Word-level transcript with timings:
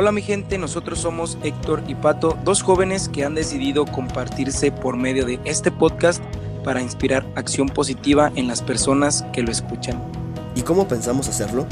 Hola 0.00 0.12
mi 0.12 0.22
gente, 0.22 0.58
nosotros 0.58 1.00
somos 1.00 1.38
Héctor 1.42 1.82
y 1.88 1.96
Pato, 1.96 2.38
dos 2.44 2.62
jóvenes 2.62 3.08
que 3.08 3.24
han 3.24 3.34
decidido 3.34 3.84
compartirse 3.84 4.70
por 4.70 4.96
medio 4.96 5.26
de 5.26 5.40
este 5.44 5.72
podcast 5.72 6.22
para 6.62 6.80
inspirar 6.80 7.26
acción 7.34 7.68
positiva 7.68 8.30
en 8.36 8.46
las 8.46 8.62
personas 8.62 9.24
que 9.32 9.42
lo 9.42 9.50
escuchan. 9.50 10.00
¿Y 10.54 10.62
cómo 10.62 10.86
pensamos 10.86 11.28
hacerlo? 11.28 11.66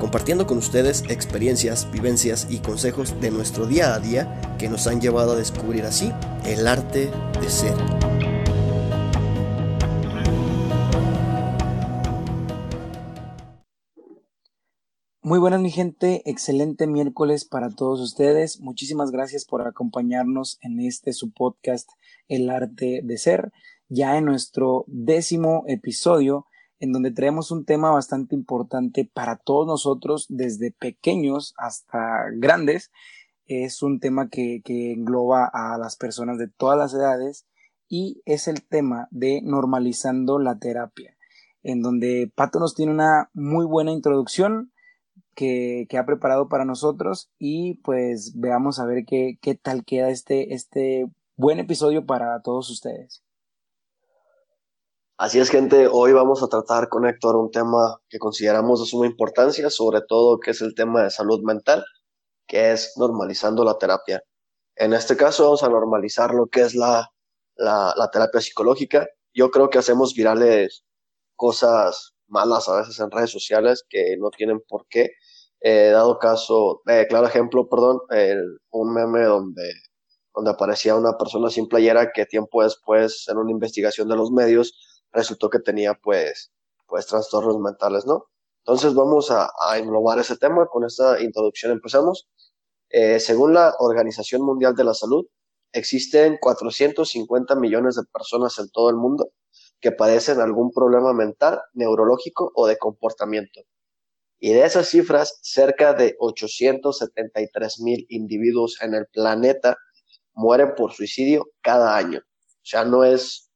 Compartiendo 0.00 0.44
con 0.44 0.58
ustedes 0.58 1.04
experiencias, 1.08 1.88
vivencias 1.92 2.48
y 2.50 2.58
consejos 2.58 3.14
de 3.20 3.30
nuestro 3.30 3.64
día 3.64 3.94
a 3.94 4.00
día 4.00 4.40
que 4.58 4.68
nos 4.68 4.88
han 4.88 5.00
llevado 5.00 5.34
a 5.34 5.36
descubrir 5.36 5.84
así 5.84 6.12
el 6.44 6.66
arte 6.66 7.12
de 7.40 7.48
ser. 7.48 8.07
Muy 15.28 15.38
buenas 15.38 15.60
mi 15.60 15.70
gente, 15.70 16.22
excelente 16.24 16.86
miércoles 16.86 17.44
para 17.44 17.68
todos 17.68 18.00
ustedes. 18.00 18.62
Muchísimas 18.62 19.10
gracias 19.10 19.44
por 19.44 19.60
acompañarnos 19.60 20.56
en 20.62 20.80
este 20.80 21.12
su 21.12 21.32
podcast 21.32 21.86
El 22.28 22.48
arte 22.48 23.02
de 23.04 23.18
ser, 23.18 23.52
ya 23.90 24.16
en 24.16 24.24
nuestro 24.24 24.86
décimo 24.86 25.64
episodio 25.66 26.46
en 26.80 26.92
donde 26.92 27.10
traemos 27.10 27.50
un 27.50 27.66
tema 27.66 27.90
bastante 27.90 28.34
importante 28.34 29.04
para 29.04 29.36
todos 29.36 29.66
nosotros, 29.66 30.24
desde 30.30 30.70
pequeños 30.72 31.52
hasta 31.58 32.30
grandes. 32.32 32.90
Es 33.44 33.82
un 33.82 34.00
tema 34.00 34.30
que, 34.30 34.62
que 34.64 34.92
engloba 34.92 35.44
a 35.44 35.76
las 35.76 35.96
personas 35.96 36.38
de 36.38 36.48
todas 36.48 36.78
las 36.78 36.94
edades 36.94 37.44
y 37.86 38.22
es 38.24 38.48
el 38.48 38.66
tema 38.66 39.08
de 39.10 39.42
normalizando 39.42 40.38
la 40.38 40.58
terapia, 40.58 41.18
en 41.62 41.82
donde 41.82 42.32
Pato 42.34 42.58
nos 42.58 42.74
tiene 42.74 42.92
una 42.92 43.28
muy 43.34 43.66
buena 43.66 43.92
introducción 43.92 44.72
que, 45.38 45.86
ha 45.96 46.04
preparado 46.04 46.48
para 46.48 46.64
nosotros 46.64 47.30
y 47.38 47.74
pues 47.84 48.32
veamos 48.34 48.80
a 48.80 48.86
ver 48.86 49.04
qué, 49.06 49.38
qué 49.40 49.54
tal 49.54 49.84
queda 49.84 50.10
este, 50.10 50.52
este 50.52 51.06
buen 51.36 51.60
episodio 51.60 52.04
para 52.04 52.42
todos 52.42 52.68
ustedes. 52.70 53.22
Así 55.16 55.38
es, 55.38 55.50
gente, 55.50 55.88
hoy 55.90 56.12
vamos 56.12 56.42
a 56.42 56.48
tratar 56.48 56.88
con 56.88 57.06
Héctor 57.06 57.36
un 57.36 57.52
tema 57.52 58.00
que 58.08 58.18
consideramos 58.18 58.80
de 58.80 58.86
suma 58.86 59.06
importancia, 59.06 59.70
sobre 59.70 60.00
todo 60.00 60.40
que 60.40 60.50
es 60.50 60.60
el 60.60 60.74
tema 60.74 61.04
de 61.04 61.10
salud 61.10 61.40
mental, 61.44 61.84
que 62.48 62.72
es 62.72 62.94
normalizando 62.96 63.62
la 63.62 63.78
terapia. 63.78 64.22
En 64.74 64.92
este 64.92 65.16
caso 65.16 65.44
vamos 65.44 65.62
a 65.62 65.68
normalizar 65.68 66.34
lo 66.34 66.46
que 66.46 66.62
es 66.62 66.74
la, 66.74 67.12
la, 67.54 67.94
la 67.96 68.10
terapia 68.10 68.40
psicológica. 68.40 69.06
Yo 69.32 69.50
creo 69.52 69.70
que 69.70 69.78
hacemos 69.78 70.14
virales 70.14 70.84
cosas 71.36 72.14
malas 72.26 72.68
a 72.68 72.78
veces 72.78 72.98
en 72.98 73.10
redes 73.10 73.30
sociales 73.30 73.84
que 73.88 74.16
no 74.18 74.30
tienen 74.30 74.60
por 74.68 74.86
qué, 74.88 75.12
eh, 75.60 75.90
dado 75.90 76.18
caso, 76.18 76.82
eh, 76.86 77.06
claro 77.08 77.26
ejemplo, 77.26 77.68
perdón, 77.68 78.00
un 78.70 78.94
meme 78.94 79.24
donde, 79.24 79.72
donde 80.34 80.50
aparecía 80.50 80.96
una 80.96 81.16
persona 81.18 81.50
sin 81.50 81.68
playera 81.68 82.12
que 82.12 82.26
tiempo 82.26 82.62
después, 82.62 83.26
en 83.28 83.38
una 83.38 83.50
investigación 83.50 84.08
de 84.08 84.16
los 84.16 84.30
medios, 84.30 85.04
resultó 85.12 85.50
que 85.50 85.58
tenía 85.60 85.94
pues, 85.94 86.52
pues 86.86 87.06
trastornos 87.06 87.58
mentales, 87.58 88.06
¿no? 88.06 88.26
Entonces 88.64 88.94
vamos 88.94 89.30
a, 89.30 89.50
a 89.66 89.78
englobar 89.78 90.18
ese 90.18 90.36
tema. 90.36 90.66
Con 90.66 90.84
esta 90.84 91.20
introducción 91.22 91.72
empezamos. 91.72 92.28
Eh, 92.90 93.20
según 93.20 93.54
la 93.54 93.74
Organización 93.78 94.42
Mundial 94.42 94.74
de 94.74 94.84
la 94.84 94.94
Salud, 94.94 95.26
existen 95.72 96.38
450 96.40 97.54
millones 97.56 97.96
de 97.96 98.02
personas 98.12 98.58
en 98.58 98.70
todo 98.70 98.90
el 98.90 98.96
mundo 98.96 99.30
que 99.80 99.92
padecen 99.92 100.40
algún 100.40 100.72
problema 100.72 101.12
mental, 101.12 101.60
neurológico 101.74 102.50
o 102.54 102.66
de 102.66 102.78
comportamiento. 102.78 103.60
Y 104.40 104.52
de 104.52 104.64
esas 104.64 104.88
cifras, 104.88 105.38
cerca 105.42 105.94
de 105.94 106.16
873 106.20 107.80
mil 107.80 108.06
individuos 108.08 108.80
en 108.80 108.94
el 108.94 109.06
planeta 109.06 109.76
mueren 110.32 110.74
por 110.76 110.92
suicidio 110.92 111.50
cada 111.60 111.96
año. 111.96 112.20
O 112.20 112.64
sea, 112.70 112.84
no 112.84 113.04
es, 113.04 113.50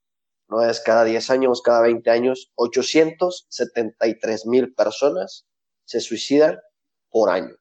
no 0.49 0.63
es 0.63 0.81
cada 0.81 1.05
10 1.05 1.31
años, 1.31 1.63
cada 1.63 1.83
20 1.83 2.11
años, 2.11 2.51
873 2.57 4.47
mil 4.47 4.75
personas 4.75 5.47
se 5.85 6.01
suicidan 6.01 6.59
por 7.11 7.31
año. 7.31 7.55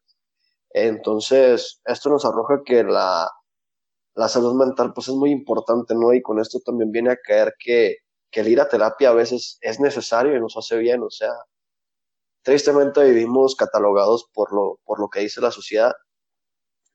Entonces, 0.72 1.82
esto 1.86 2.10
nos 2.10 2.26
arroja 2.26 2.62
que 2.66 2.84
la, 2.84 3.30
la 4.16 4.28
salud 4.28 4.56
mental 4.56 4.94
pues 4.94 5.08
es 5.10 5.16
muy 5.16 5.32
importante, 5.32 5.94
¿no? 5.94 6.14
Y 6.14 6.22
con 6.22 6.40
esto 6.40 6.60
también 6.66 6.92
viene 6.92 7.12
a 7.12 7.18
caer 7.18 7.54
que, 7.60 7.98
que 8.32 8.42
el 8.42 8.48
ir 8.48 8.62
a 8.62 8.70
terapia 8.70 9.10
a 9.10 9.14
veces 9.14 9.58
es 9.62 9.80
necesario 9.80 10.36
y 10.36 10.40
nos 10.40 10.58
hace 10.58 10.78
bien, 10.78 11.02
o 11.04 11.10
sea, 11.10 11.34
tristemente 12.44 13.04
vivimos 13.04 13.56
catalogados 13.56 14.30
por 14.34 14.54
lo, 14.54 14.80
por 14.86 15.00
lo 15.00 15.10
que 15.10 15.22
dice 15.22 15.42
la 15.42 15.52
sociedad. 15.52 15.94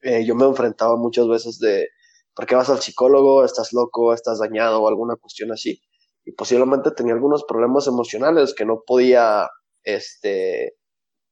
Eh, 0.03 0.25
yo 0.25 0.35
me 0.35 0.45
enfrentaba 0.45 0.97
muchas 0.97 1.29
veces 1.29 1.59
de, 1.59 1.89
¿por 2.35 2.47
qué 2.47 2.55
vas 2.55 2.71
al 2.71 2.81
psicólogo? 2.81 3.45
¿Estás 3.45 3.73
loco? 3.73 4.13
¿Estás 4.13 4.39
dañado? 4.39 4.83
O 4.83 4.89
alguna 4.89 5.17
cuestión 5.17 5.53
así. 5.53 5.81
Y 6.25 6.33
posiblemente 6.33 6.91
tenía 6.91 7.15
algunos 7.15 7.45
problemas 7.45 7.87
emocionales 7.87 8.55
que 8.55 8.65
no 8.65 8.83
podía, 8.87 9.49
este, 9.85 10.77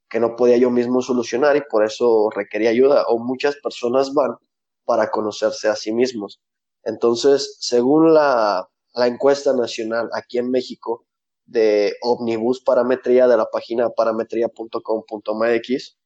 que 0.08 0.20
no 0.20 0.36
podía 0.36 0.56
yo 0.56 0.70
mismo 0.70 1.02
solucionar 1.02 1.56
y 1.56 1.62
por 1.68 1.84
eso 1.84 2.30
requería 2.30 2.70
ayuda. 2.70 3.04
O 3.08 3.18
muchas 3.18 3.56
personas 3.56 4.14
van 4.14 4.36
para 4.84 5.10
conocerse 5.10 5.68
a 5.68 5.76
sí 5.76 5.92
mismos. 5.92 6.40
Entonces, 6.84 7.56
según 7.60 8.14
la, 8.14 8.68
la 8.94 9.06
encuesta 9.06 9.54
nacional 9.54 10.08
aquí 10.12 10.38
en 10.38 10.50
México, 10.50 11.06
de 11.46 11.94
Omnibus 12.02 12.62
Parametría 12.62 13.26
de 13.28 13.36
la 13.36 13.50
página 13.50 13.90
parametría.com.mx, 13.90 15.98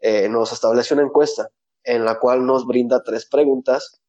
eh, 0.00 0.28
nos 0.28 0.52
establece 0.52 0.94
una 0.94 1.04
encuesta 1.04 1.50
en 1.82 2.04
la 2.04 2.18
cual 2.18 2.46
nos 2.46 2.66
brinda 2.66 3.02
tres 3.02 3.26
preguntas 3.26 4.00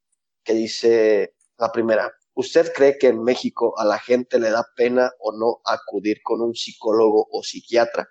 que 0.43 0.53
dice 0.53 1.33
la 1.57 1.71
primera, 1.71 2.11
¿usted 2.33 2.71
cree 2.73 2.97
que 2.97 3.07
en 3.07 3.23
México 3.23 3.73
a 3.77 3.85
la 3.85 3.99
gente 3.99 4.39
le 4.39 4.49
da 4.49 4.65
pena 4.75 5.11
o 5.19 5.31
no 5.31 5.61
acudir 5.65 6.17
con 6.23 6.41
un 6.41 6.53
psicólogo 6.53 7.27
o 7.31 7.43
psiquiatra? 7.43 8.07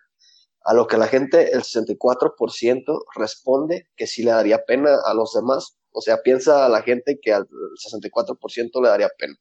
A 0.65 0.73
lo 0.73 0.87
que 0.87 0.97
la 0.97 1.09
gente, 1.09 1.53
el 1.53 1.63
64% 1.63 3.05
responde 3.15 3.89
que 3.97 4.07
sí 4.07 4.23
le 4.23 4.31
daría 4.31 4.65
pena 4.65 4.97
a 5.05 5.13
los 5.13 5.35
demás. 5.35 5.77
O 5.93 6.01
sea, 6.01 6.23
piensa 6.23 6.65
a 6.65 6.71
la 6.71 6.83
gente 6.83 7.19
que 7.21 7.35
al 7.35 7.47
64% 7.47 8.83
le 8.83 8.89
daría 8.89 9.11
pena. 9.19 9.35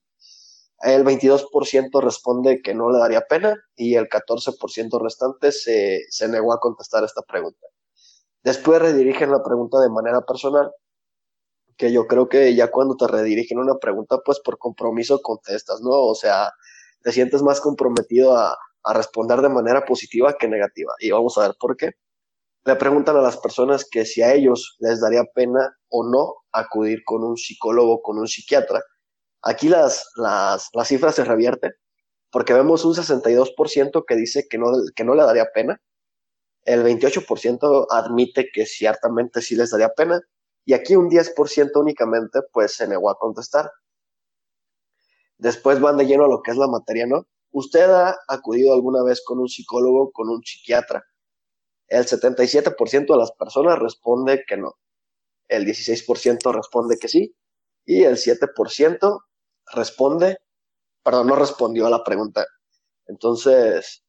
El 0.84 1.06
22% 1.06 2.02
responde 2.02 2.62
que 2.62 2.74
no 2.74 2.92
le 2.92 3.00
daría 3.00 3.22
pena 3.22 3.56
y 3.76 3.96
el 3.96 4.10
14% 4.10 5.02
restante 5.02 5.54
se, 5.54 6.02
se 6.10 6.28
negó 6.28 6.54
a 6.54 6.60
contestar 6.60 7.06
esta 7.06 7.22
pregunta. 7.22 7.68
Después 8.44 8.82
redirigen 8.82 9.32
la 9.32 9.42
pregunta 9.42 9.80
de 9.80 9.90
manera 9.90 10.22
personal, 10.22 10.72
que 11.78 11.94
yo 11.94 12.06
creo 12.06 12.28
que 12.28 12.54
ya 12.54 12.70
cuando 12.70 12.98
te 12.98 13.08
redirigen 13.08 13.60
una 13.60 13.76
pregunta, 13.76 14.18
pues 14.26 14.42
por 14.42 14.58
compromiso 14.58 15.22
contestas, 15.22 15.80
¿no? 15.82 15.92
O 15.92 16.16
sea, 16.16 16.52
te 17.02 17.14
sientes 17.14 17.42
más 17.42 17.62
comprometido 17.62 18.36
a, 18.36 18.58
a 18.84 18.94
responder 18.94 19.42
de 19.42 19.50
manera 19.50 19.86
positiva 19.86 20.36
que 20.38 20.50
negativa. 20.50 20.94
Y 21.00 21.12
vamos 21.12 21.38
a 21.38 21.48
ver 21.48 21.56
por 21.58 21.78
qué. 21.78 21.92
Le 22.66 22.76
preguntan 22.76 23.16
a 23.18 23.22
las 23.22 23.38
personas 23.38 23.88
que 23.90 24.06
si 24.06 24.22
a 24.22 24.34
ellos 24.34 24.76
les 24.80 25.00
daría 25.00 25.24
pena 25.34 25.78
o 25.90 26.04
no 26.06 26.36
acudir 26.52 27.04
con 27.06 27.24
un 27.24 27.38
psicólogo, 27.38 28.02
con 28.02 28.18
un 28.20 28.28
psiquiatra, 28.28 28.82
Aquí 29.44 29.70
las, 29.70 30.10
las, 30.16 30.70
las 30.74 30.88
cifras 30.88 31.16
se 31.16 31.26
revierten 31.26 31.74
porque 32.34 32.54
vemos 32.54 32.84
un 32.84 32.96
62% 32.96 34.06
que 34.08 34.16
dice 34.16 34.48
que 34.50 34.58
no, 34.58 34.72
que 34.96 35.04
no 35.04 35.14
le 35.14 35.22
daría 35.22 35.52
pena, 35.54 35.80
el 36.66 36.84
28% 36.84 37.86
admite 37.92 38.50
que 38.52 38.66
ciertamente 38.66 39.40
sí 39.40 39.56
les 39.56 39.70
daría 39.70 39.90
pena, 39.90 40.20
y 40.66 40.74
aquí 40.74 40.96
un 40.96 41.12
10% 41.12 41.72
únicamente 41.76 42.40
pues 42.52 42.74
se 42.76 42.88
negó 42.88 43.12
a 43.12 43.20
contestar. 43.20 43.70
Después 45.38 45.80
van 45.80 45.98
de 45.98 46.08
lleno 46.08 46.26
a 46.26 46.28
lo 46.28 46.42
que 46.42 46.50
es 46.50 46.58
la 46.58 46.68
materia, 46.68 47.06
¿no? 47.06 47.28
¿Usted 47.52 47.88
ha 47.88 48.18
acudido 48.28 48.74
alguna 48.74 49.04
vez 49.04 49.22
con 49.24 49.38
un 49.38 49.48
psicólogo, 49.48 50.12
con 50.12 50.28
un 50.30 50.42
psiquiatra? 50.44 51.04
El 51.88 52.06
77% 52.06 53.14
de 53.14 53.18
las 53.18 53.32
personas 53.34 53.78
responde 53.78 54.44
que 54.48 54.58
no. 54.58 54.74
El 55.48 55.68
16% 55.68 56.52
responde 56.52 56.98
que 56.98 57.10
sí. 57.10 57.36
Y 57.86 58.06
el 58.06 58.16
7% 58.16 59.20
responde, 59.72 60.38
perdón, 61.04 61.28
no 61.28 61.36
respondió 61.36 61.88
a 61.88 61.90
la 61.90 62.04
pregunta. 62.04 62.46
Entonces, 63.06 64.04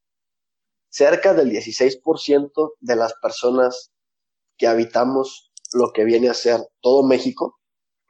cerca 0.89 1.35
del 1.35 1.51
16% 1.51 2.73
de 2.81 2.97
las 2.97 3.15
personas 3.15 3.93
que 4.57 4.67
habitamos 4.67 5.53
lo 5.73 5.93
que 5.93 6.05
viene 6.05 6.29
a 6.29 6.35
ser 6.35 6.61
todo 6.81 7.03
México, 7.03 7.59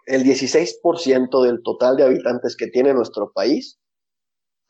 el 0.07 0.23
16% 0.23 1.43
del 1.43 1.63
total 1.63 1.97
de 1.97 2.05
habitantes 2.05 2.57
que 2.57 2.67
tiene 2.67 2.93
nuestro 2.93 3.33
país 3.33 3.81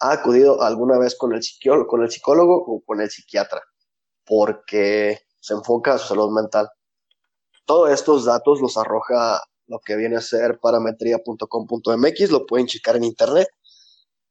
ha 0.01 0.13
acudido 0.13 0.63
alguna 0.63 0.99
vez 0.99 1.17
con 1.17 1.33
el, 1.33 1.43
psicólogo, 1.43 1.89
con 1.89 2.03
el 2.03 2.11
psicólogo 2.11 2.57
o 2.57 2.83
con 2.85 3.01
el 3.01 3.11
psiquiatra, 3.11 3.63
porque 4.25 5.19
se 5.41 5.55
enfoca 5.55 5.95
a 5.95 5.99
su 5.99 6.09
salud 6.09 6.31
mental. 6.31 6.69
Todos 7.65 7.91
estos 7.91 8.25
datos 8.25 8.61
los 8.61 8.77
arroja 8.77 9.43
lo 9.67 9.81
que 9.81 9.97
viene 9.97 10.17
a 10.17 10.21
ser 10.21 10.59
parametría.com.mx, 10.61 12.31
lo 12.31 12.47
pueden 12.47 12.67
checar 12.67 12.97
en 12.97 13.05
internet, 13.05 13.49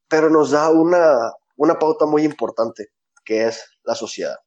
pero 0.07 0.30
nos 0.30 0.51
da 0.51 0.69
una, 0.69 1.31
una 1.57 1.80
pauta 1.80 2.06
muy 2.06 2.24
importante, 2.24 2.89
que 3.25 3.47
es 3.47 3.63
la 3.83 3.95
sociedad. 3.95 4.38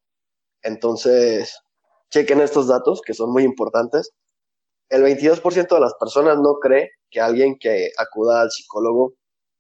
Entonces, 0.63 1.59
chequen 2.11 2.41
estos 2.41 2.69
datos, 2.69 3.03
que 3.03 3.15
son 3.15 3.33
muy 3.33 3.45
importantes. 3.45 4.13
el 4.89 5.03
22% 5.03 5.75
de 5.75 5.81
las 5.81 5.95
personas 5.95 6.39
no 6.39 6.55
cree 6.61 6.93
que 7.11 7.21
alguien 7.21 7.59
que 7.59 7.91
acuda 7.99 8.43
al 8.43 8.51
psicólogo 8.51 9.15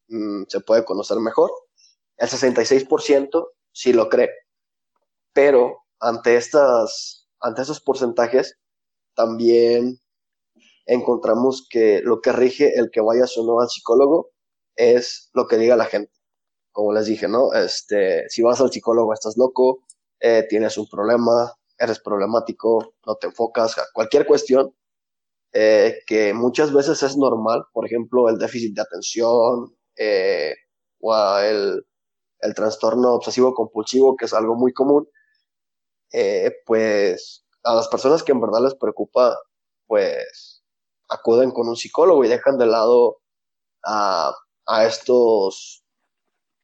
mm, 0.08 0.44
se 0.48 0.60
puede 0.60 0.84
conocer 0.84 1.18
mejor. 1.18 1.50
El 2.16 2.28
66% 2.28 3.48
sí 3.72 3.92
lo 3.92 4.08
cree. 4.08 4.30
Pero 5.32 5.84
ante, 6.00 6.36
estas, 6.36 7.28
ante 7.40 7.62
estos 7.62 7.80
porcentajes, 7.80 8.58
también 9.14 10.00
encontramos 10.86 11.66
que 11.68 12.00
lo 12.02 12.20
que 12.20 12.32
rige 12.32 12.78
el 12.78 12.90
que 12.90 13.00
vayas 13.00 13.36
o 13.36 13.44
no 13.44 13.60
al 13.60 13.68
psicólogo 13.68 14.30
es 14.76 15.30
lo 15.34 15.46
que 15.46 15.56
diga 15.58 15.76
la 15.76 15.86
gente. 15.86 16.12
Como 16.72 16.92
les 16.92 17.06
dije, 17.06 17.28
¿no? 17.28 17.52
Este, 17.54 18.28
si 18.28 18.42
vas 18.42 18.60
al 18.60 18.70
psicólogo 18.70 19.12
estás 19.12 19.36
loco, 19.36 19.84
eh, 20.20 20.46
tienes 20.48 20.78
un 20.78 20.88
problema, 20.88 21.52
eres 21.78 22.00
problemático, 22.00 22.94
no 23.06 23.16
te 23.16 23.28
enfocas, 23.28 23.78
a 23.78 23.84
cualquier 23.92 24.26
cuestión 24.26 24.74
eh, 25.52 26.00
que 26.06 26.34
muchas 26.34 26.72
veces 26.72 27.02
es 27.02 27.16
normal, 27.16 27.64
por 27.72 27.86
ejemplo, 27.86 28.28
el 28.28 28.38
déficit 28.38 28.74
de 28.76 28.82
atención 28.82 29.76
eh, 29.96 30.54
o 31.00 31.38
el, 31.38 31.86
el, 32.40 32.54
trastorno 32.54 33.14
obsesivo 33.14 33.54
compulsivo, 33.54 34.16
que 34.16 34.26
es 34.26 34.34
algo 34.34 34.54
muy 34.56 34.72
común, 34.72 35.08
pues 36.66 37.44
a 37.64 37.74
las 37.74 37.88
personas 37.88 38.22
que 38.22 38.32
en 38.32 38.40
verdad 38.40 38.62
les 38.62 38.74
preocupa, 38.74 39.36
pues 39.86 40.55
acuden 41.08 41.50
con 41.50 41.68
un 41.68 41.76
psicólogo 41.76 42.24
y 42.24 42.28
dejan 42.28 42.58
de 42.58 42.66
lado 42.66 43.18
a, 43.84 44.32
a 44.66 44.86
estos 44.86 45.84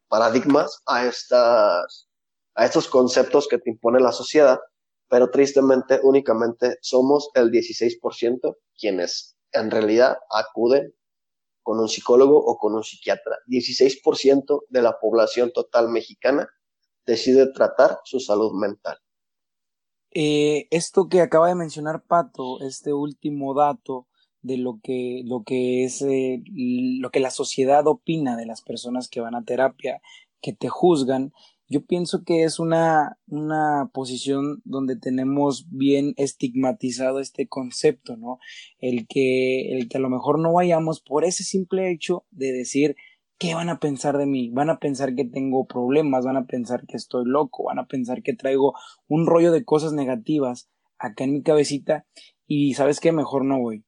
paradigmas, 0.08 0.82
a, 0.86 1.06
estas, 1.06 2.08
a 2.54 2.66
estos 2.66 2.88
conceptos 2.88 3.48
que 3.48 3.58
te 3.58 3.70
impone 3.70 4.00
la 4.00 4.12
sociedad, 4.12 4.60
pero 5.08 5.30
tristemente 5.30 6.00
únicamente 6.02 6.78
somos 6.82 7.30
el 7.34 7.50
16% 7.50 8.56
quienes 8.76 9.36
en 9.52 9.70
realidad 9.70 10.16
acuden 10.30 10.94
con 11.62 11.78
un 11.78 11.88
psicólogo 11.88 12.36
o 12.36 12.58
con 12.58 12.74
un 12.74 12.82
psiquiatra. 12.82 13.38
16% 13.46 14.64
de 14.68 14.82
la 14.82 14.98
población 14.98 15.52
total 15.52 15.88
mexicana 15.88 16.48
decide 17.06 17.52
tratar 17.52 18.00
su 18.04 18.20
salud 18.20 18.52
mental. 18.52 18.98
Eh, 20.10 20.66
esto 20.70 21.08
que 21.08 21.20
acaba 21.20 21.48
de 21.48 21.54
mencionar 21.54 22.04
Pato, 22.04 22.60
este 22.60 22.92
último 22.92 23.54
dato 23.54 24.08
de 24.42 24.58
lo 24.58 24.80
que, 24.82 25.22
lo 25.24 25.42
que 25.44 25.84
es 25.84 26.02
eh, 26.02 26.42
lo 26.54 27.10
que 27.10 27.20
la 27.20 27.30
sociedad 27.30 27.86
opina 27.86 28.36
de 28.36 28.46
las 28.46 28.62
personas 28.62 29.08
que 29.08 29.20
van 29.20 29.34
a 29.34 29.44
terapia, 29.44 30.02
que 30.40 30.52
te 30.52 30.68
juzgan, 30.68 31.32
yo 31.72 31.84
pienso 31.86 32.22
que 32.24 32.44
es 32.44 32.58
una, 32.58 33.18
una 33.26 33.90
posición 33.94 34.60
donde 34.64 34.96
tenemos 34.96 35.66
bien 35.70 36.12
estigmatizado 36.18 37.18
este 37.18 37.48
concepto, 37.48 38.16
¿no? 38.18 38.38
El 38.78 39.06
que, 39.06 39.78
el 39.78 39.88
que 39.88 39.96
a 39.96 40.00
lo 40.00 40.10
mejor 40.10 40.38
no 40.38 40.52
vayamos 40.52 41.00
por 41.00 41.24
ese 41.24 41.44
simple 41.44 41.90
hecho 41.90 42.26
de 42.30 42.52
decir, 42.52 42.94
¿qué 43.38 43.54
van 43.54 43.70
a 43.70 43.80
pensar 43.80 44.18
de 44.18 44.26
mí? 44.26 44.50
Van 44.50 44.68
a 44.68 44.78
pensar 44.78 45.14
que 45.14 45.24
tengo 45.24 45.66
problemas, 45.66 46.26
van 46.26 46.36
a 46.36 46.44
pensar 46.44 46.84
que 46.86 46.98
estoy 46.98 47.24
loco, 47.24 47.64
van 47.64 47.78
a 47.78 47.86
pensar 47.86 48.22
que 48.22 48.34
traigo 48.34 48.74
un 49.08 49.26
rollo 49.26 49.50
de 49.50 49.64
cosas 49.64 49.94
negativas 49.94 50.68
acá 50.98 51.24
en 51.24 51.32
mi 51.32 51.42
cabecita 51.42 52.06
y 52.46 52.74
sabes 52.74 53.00
qué, 53.00 53.12
mejor 53.12 53.46
no 53.46 53.58
voy. 53.58 53.84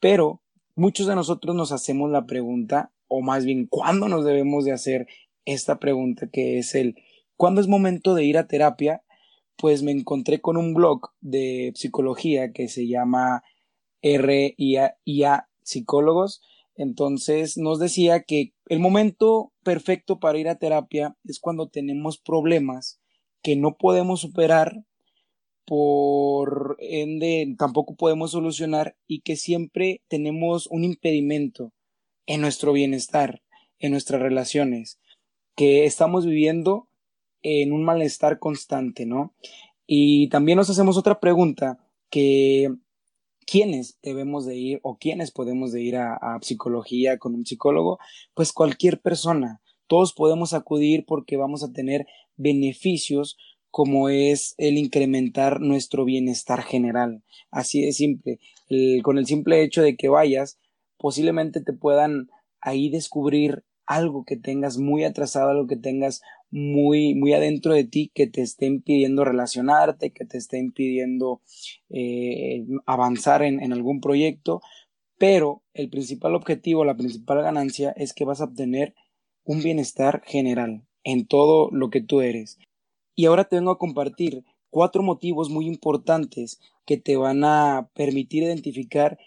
Pero 0.00 0.42
muchos 0.74 1.06
de 1.06 1.14
nosotros 1.14 1.54
nos 1.54 1.72
hacemos 1.72 2.10
la 2.10 2.26
pregunta, 2.26 2.92
o 3.08 3.22
más 3.22 3.44
bien, 3.44 3.66
¿cuándo 3.66 4.08
nos 4.08 4.24
debemos 4.24 4.64
de 4.64 4.72
hacer 4.72 5.06
esta 5.44 5.78
pregunta 5.78 6.28
que 6.32 6.58
es 6.58 6.74
el, 6.74 6.96
¿cuándo 7.36 7.60
es 7.60 7.68
momento 7.68 8.14
de 8.14 8.24
ir 8.24 8.38
a 8.38 8.46
terapia? 8.46 9.02
Pues 9.56 9.82
me 9.82 9.92
encontré 9.92 10.40
con 10.40 10.56
un 10.56 10.74
blog 10.74 11.10
de 11.20 11.72
psicología 11.74 12.52
que 12.52 12.68
se 12.68 12.86
llama 12.86 13.42
RIA 14.02 15.48
Psicólogos 15.62 16.42
entonces 16.76 17.56
nos 17.56 17.78
decía 17.78 18.22
que 18.22 18.52
el 18.68 18.80
momento 18.80 19.52
perfecto 19.64 20.20
para 20.20 20.38
ir 20.38 20.48
a 20.48 20.58
terapia 20.58 21.16
es 21.24 21.40
cuando 21.40 21.68
tenemos 21.68 22.18
problemas 22.18 23.00
que 23.42 23.56
no 23.56 23.76
podemos 23.76 24.20
superar, 24.20 24.84
por 25.66 26.76
ende 26.78 27.54
tampoco 27.58 27.96
podemos 27.96 28.30
solucionar 28.30 28.96
y 29.06 29.20
que 29.20 29.36
siempre 29.36 30.02
tenemos 30.08 30.68
un 30.68 30.84
impedimento 30.84 31.72
en 32.26 32.40
nuestro 32.40 32.72
bienestar, 32.72 33.42
en 33.78 33.92
nuestras 33.92 34.22
relaciones, 34.22 34.98
que 35.56 35.84
estamos 35.84 36.24
viviendo 36.24 36.88
en 37.42 37.72
un 37.72 37.84
malestar 37.84 38.38
constante, 38.38 39.06
¿no? 39.06 39.34
Y 39.86 40.28
también 40.28 40.56
nos 40.56 40.70
hacemos 40.70 40.96
otra 40.96 41.20
pregunta 41.20 41.78
que 42.10 42.74
quiénes 43.46 43.98
debemos 44.02 44.44
de 44.44 44.56
ir 44.56 44.80
o 44.82 44.98
quiénes 44.98 45.30
podemos 45.30 45.72
de 45.72 45.82
ir 45.82 45.96
a, 45.96 46.38
psicología 46.42 47.18
con 47.18 47.34
un 47.34 47.46
psicólogo, 47.46 47.98
pues 48.34 48.52
cualquier 48.52 49.00
persona. 49.00 49.60
Todos 49.86 50.12
podemos 50.12 50.52
acudir 50.52 51.04
porque 51.06 51.36
vamos 51.36 51.62
a 51.62 51.72
tener 51.72 52.06
beneficios 52.36 53.38
como 53.76 54.08
es 54.08 54.54
el 54.56 54.78
incrementar 54.78 55.60
nuestro 55.60 56.06
bienestar 56.06 56.62
general. 56.62 57.22
Así 57.50 57.82
de 57.84 57.92
simple. 57.92 58.38
con 59.02 59.18
el 59.18 59.26
simple 59.26 59.62
hecho 59.62 59.82
de 59.82 59.96
que 59.96 60.08
vayas, 60.08 60.58
posiblemente 60.96 61.60
te 61.60 61.74
puedan 61.74 62.30
ahí 62.62 62.88
descubrir 62.88 63.64
algo 63.84 64.24
que 64.24 64.38
tengas 64.38 64.78
muy 64.78 65.04
atrasado, 65.04 65.50
algo 65.50 65.66
que 65.66 65.76
tengas 65.76 66.22
muy, 66.50 67.14
muy 67.14 67.34
adentro 67.34 67.74
de 67.74 67.84
ti 67.84 68.10
que 68.14 68.26
te 68.26 68.40
esté 68.40 68.64
impidiendo 68.64 69.26
relacionarte, 69.26 70.10
que 70.10 70.24
te 70.24 70.38
esté 70.38 70.56
impidiendo 70.56 71.42
eh, 71.90 72.64
avanzar 72.86 73.42
en, 73.42 73.62
en 73.62 73.74
algún 73.74 74.00
proyecto, 74.00 74.62
pero 75.18 75.62
el 75.74 75.90
principal 75.90 76.34
objetivo, 76.34 76.86
la 76.86 76.96
principal 76.96 77.42
ganancia 77.42 77.90
es 77.90 78.14
que 78.14 78.24
vas 78.24 78.40
a 78.40 78.44
obtener 78.44 78.94
un 79.44 79.62
bienestar 79.62 80.22
general 80.24 80.86
en 81.04 81.26
todo 81.26 81.68
lo 81.72 81.90
que 81.90 82.00
tú 82.00 82.22
eres. 82.22 82.58
Y 83.16 83.24
ahora 83.24 83.44
te 83.44 83.56
vengo 83.56 83.72
a 83.72 83.78
compartir 83.78 84.44
cuatro 84.70 85.02
motivos 85.02 85.48
muy 85.48 85.66
importantes 85.66 86.60
que 86.84 86.98
te 86.98 87.16
van 87.16 87.44
a 87.44 87.88
permitir 87.94 88.42
identificar 88.42 89.18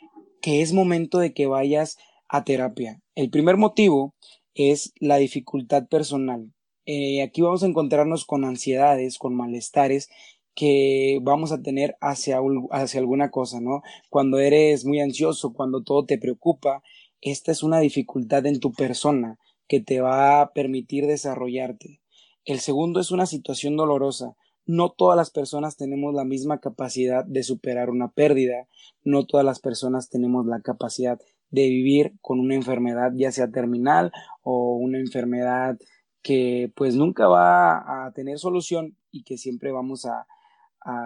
que 0.42 0.62
es 0.62 0.74
momento 0.74 1.18
de 1.18 1.34
que 1.34 1.48
vayas 1.48 1.98
a 2.28 2.44
terapia. 2.44 3.02
El 3.16 3.32
primer 3.32 3.58
motivo 3.58 4.14
es 4.54 4.94
la 5.00 5.18
dificultad 5.18 5.88
personal. 5.88 6.54
Eh, 6.86 7.22
aquí 7.22 7.42
vamos 7.42 7.64
a 7.64 7.68
encontrarnos 7.68 8.26
con 8.26 8.46
ansiedades, 8.46 9.18
con 9.18 9.36
malestares 9.36 10.10
que 10.56 11.20
vamos 11.22 11.52
a 11.52 11.62
tener 11.62 11.98
hacia, 12.02 12.40
hacia 12.72 13.00
alguna 13.00 13.32
cosa, 13.32 13.60
¿no? 13.60 13.82
Cuando 14.10 14.40
eres 14.40 14.86
muy 14.86 15.00
ansioso, 15.00 15.54
cuando 15.54 15.84
todo 15.84 16.06
te 16.06 16.18
preocupa, 16.18 16.84
esta 17.22 17.52
es 17.52 17.64
una 17.64 17.80
dificultad 17.80 18.46
en 18.46 18.60
tu 18.60 18.72
persona 18.72 19.40
que 19.68 19.80
te 19.80 20.02
va 20.02 20.42
a 20.42 20.54
permitir 20.54 21.08
desarrollarte. 21.08 22.02
El 22.46 22.60
segundo 22.60 23.00
es 23.00 23.12
una 23.12 23.26
situación 23.26 23.76
dolorosa. 23.76 24.36
No 24.66 24.90
todas 24.92 25.18
las 25.18 25.30
personas 25.30 25.78
tenemos 25.78 26.14
la 26.14 26.24
misma 26.24 26.60
capacidad 26.60 27.26
de 27.26 27.44
superar 27.44 27.90
una 27.90 28.12
pérdida, 28.12 28.68
no 29.04 29.26
todas 29.26 29.46
las 29.46 29.60
personas 29.60 30.10
tenemos 30.10 30.46
la 30.46 30.62
capacidad 30.62 31.20
de 31.50 31.68
vivir 31.68 32.14
con 32.22 32.40
una 32.40 32.56
enfermedad 32.56 33.12
ya 33.16 33.32
sea 33.32 33.50
terminal 33.50 34.12
o 34.44 34.76
una 34.76 35.00
enfermedad 35.00 35.78
que 36.22 36.72
pues 36.76 36.96
nunca 36.96 37.28
va 37.28 38.06
a 38.06 38.12
tener 38.14 38.38
solución 38.38 38.96
y 39.12 39.24
que 39.24 39.38
siempre 39.38 39.72
vamos 39.72 40.06
a, 40.06 40.28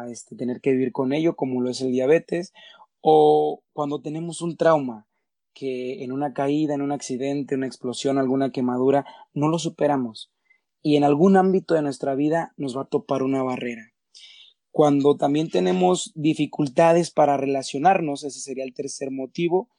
este, 0.09 0.35
tener 0.35 0.59
que 0.59 0.71
vivir 0.71 0.91
con 0.91 1.13
ello 1.13 1.35
como 1.35 1.61
lo 1.61 1.69
es 1.69 1.81
el 1.81 1.91
diabetes 1.91 2.53
o 3.01 3.63
cuando 3.73 4.01
tenemos 4.01 4.41
un 4.41 4.57
trauma 4.57 5.07
que 5.53 6.03
en 6.03 6.11
una 6.11 6.33
caída, 6.33 6.73
en 6.73 6.81
un 6.81 6.91
accidente, 6.91 7.55
una 7.55 7.67
explosión, 7.67 8.17
alguna 8.17 8.51
quemadura, 8.51 9.05
no 9.33 9.47
lo 9.47 9.59
superamos 9.59 10.32
y 10.83 10.97
en 10.97 11.03
algún 11.03 11.37
ámbito 11.37 11.73
de 11.73 11.81
nuestra 11.81 12.13
vida 12.13 12.53
nos 12.57 12.77
va 12.77 12.83
a 12.83 12.89
topar 12.89 13.23
una 13.23 13.41
barrera. 13.41 13.93
Cuando 14.69 15.15
también 15.15 15.49
tenemos 15.49 16.11
dificultades 16.13 17.09
para 17.09 17.37
relacionarnos, 17.37 18.23
ese 18.23 18.39
sería 18.39 18.63
el 18.65 18.73
tercer 18.73 19.09
motivo, 19.09 19.69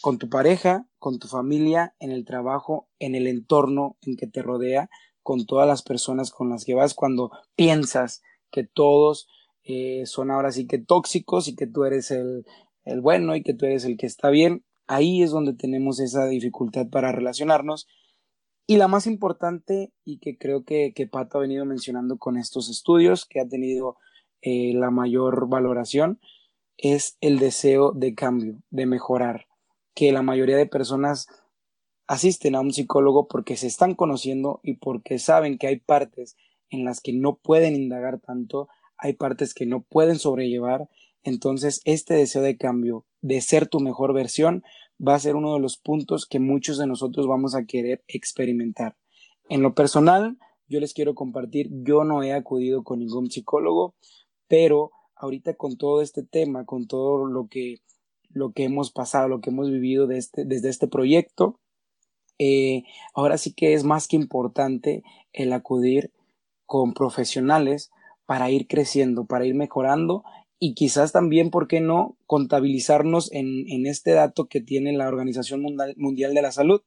con 0.00 0.18
tu 0.18 0.28
pareja, 0.28 0.86
con 0.98 1.18
tu 1.18 1.28
familia, 1.28 1.94
en 2.00 2.10
el 2.10 2.24
trabajo, 2.24 2.88
en 2.98 3.14
el 3.14 3.26
entorno 3.26 3.96
en 4.02 4.16
que 4.16 4.26
te 4.26 4.42
rodea, 4.42 4.90
con 5.22 5.46
todas 5.46 5.68
las 5.68 5.82
personas 5.82 6.30
con 6.30 6.50
las 6.50 6.64
que 6.64 6.74
vas, 6.74 6.94
cuando 6.94 7.30
piensas 7.54 8.22
que 8.50 8.64
todos 8.64 9.28
eh, 9.62 10.04
son 10.06 10.30
ahora 10.30 10.52
sí 10.52 10.66
que 10.66 10.78
tóxicos 10.78 11.46
y 11.48 11.54
que 11.54 11.66
tú 11.66 11.84
eres 11.84 12.10
el, 12.10 12.44
el 12.84 13.00
bueno 13.00 13.36
y 13.36 13.42
que 13.42 13.54
tú 13.54 13.66
eres 13.66 13.84
el 13.84 13.96
que 13.96 14.06
está 14.06 14.30
bien, 14.30 14.64
ahí 14.86 15.22
es 15.22 15.30
donde 15.30 15.54
tenemos 15.54 16.00
esa 16.00 16.26
dificultad 16.26 16.88
para 16.88 17.12
relacionarnos. 17.12 17.86
Y 18.66 18.76
la 18.76 18.88
más 18.88 19.06
importante, 19.06 19.92
y 20.04 20.18
que 20.18 20.38
creo 20.38 20.64
que, 20.64 20.92
que 20.94 21.06
Pato 21.06 21.38
ha 21.38 21.40
venido 21.40 21.64
mencionando 21.64 22.18
con 22.18 22.36
estos 22.36 22.68
estudios, 22.68 23.26
que 23.26 23.40
ha 23.40 23.48
tenido 23.48 23.96
eh, 24.42 24.72
la 24.74 24.90
mayor 24.90 25.48
valoración, 25.48 26.20
es 26.76 27.16
el 27.20 27.38
deseo 27.38 27.92
de 27.92 28.14
cambio, 28.14 28.62
de 28.70 28.86
mejorar. 28.86 29.46
Que 29.94 30.12
la 30.12 30.22
mayoría 30.22 30.56
de 30.56 30.66
personas 30.66 31.26
asisten 32.06 32.54
a 32.54 32.60
un 32.60 32.72
psicólogo 32.72 33.28
porque 33.28 33.56
se 33.56 33.66
están 33.66 33.94
conociendo 33.94 34.60
y 34.62 34.74
porque 34.74 35.18
saben 35.18 35.58
que 35.58 35.66
hay 35.66 35.78
partes 35.78 36.36
en 36.70 36.84
las 36.84 37.00
que 37.00 37.12
no 37.12 37.36
pueden 37.36 37.74
indagar 37.76 38.18
tanto, 38.18 38.68
hay 38.96 39.12
partes 39.12 39.54
que 39.54 39.66
no 39.66 39.82
pueden 39.82 40.18
sobrellevar. 40.18 40.88
Entonces, 41.22 41.80
este 41.84 42.14
deseo 42.14 42.42
de 42.42 42.56
cambio, 42.56 43.04
de 43.20 43.40
ser 43.40 43.68
tu 43.68 43.80
mejor 43.80 44.14
versión, 44.14 44.64
va 45.06 45.14
a 45.14 45.20
ser 45.20 45.36
uno 45.36 45.54
de 45.54 45.60
los 45.60 45.76
puntos 45.78 46.26
que 46.26 46.38
muchos 46.38 46.78
de 46.78 46.86
nosotros 46.86 47.26
vamos 47.26 47.54
a 47.54 47.64
querer 47.64 48.04
experimentar. 48.06 48.96
En 49.48 49.62
lo 49.62 49.74
personal, 49.74 50.38
yo 50.68 50.80
les 50.80 50.94
quiero 50.94 51.14
compartir, 51.14 51.68
yo 51.70 52.04
no 52.04 52.22
he 52.22 52.32
acudido 52.32 52.84
con 52.84 53.00
ningún 53.00 53.30
psicólogo, 53.30 53.94
pero 54.46 54.92
ahorita 55.16 55.54
con 55.54 55.76
todo 55.76 56.02
este 56.02 56.22
tema, 56.22 56.64
con 56.64 56.86
todo 56.86 57.26
lo 57.26 57.48
que, 57.48 57.80
lo 58.28 58.52
que 58.52 58.64
hemos 58.64 58.92
pasado, 58.92 59.28
lo 59.28 59.40
que 59.40 59.50
hemos 59.50 59.70
vivido 59.70 60.10
este, 60.10 60.44
desde 60.44 60.68
este 60.68 60.86
proyecto, 60.86 61.58
eh, 62.38 62.84
ahora 63.14 63.36
sí 63.36 63.52
que 63.52 63.74
es 63.74 63.84
más 63.84 64.08
que 64.08 64.16
importante 64.16 65.02
el 65.32 65.52
acudir 65.52 66.12
con 66.66 66.94
profesionales 66.94 67.90
para 68.24 68.50
ir 68.50 68.66
creciendo, 68.68 69.24
para 69.24 69.44
ir 69.44 69.54
mejorando 69.54 70.24
y 70.60 70.74
quizás 70.74 71.10
también, 71.10 71.50
¿por 71.50 71.66
qué 71.66 71.80
no?, 71.80 72.18
contabilizarnos 72.26 73.32
en, 73.32 73.64
en 73.68 73.86
este 73.86 74.12
dato 74.12 74.46
que 74.46 74.60
tiene 74.60 74.92
la 74.92 75.08
Organización 75.08 75.62
Mundial 75.96 76.34
de 76.34 76.42
la 76.42 76.52
Salud, 76.52 76.82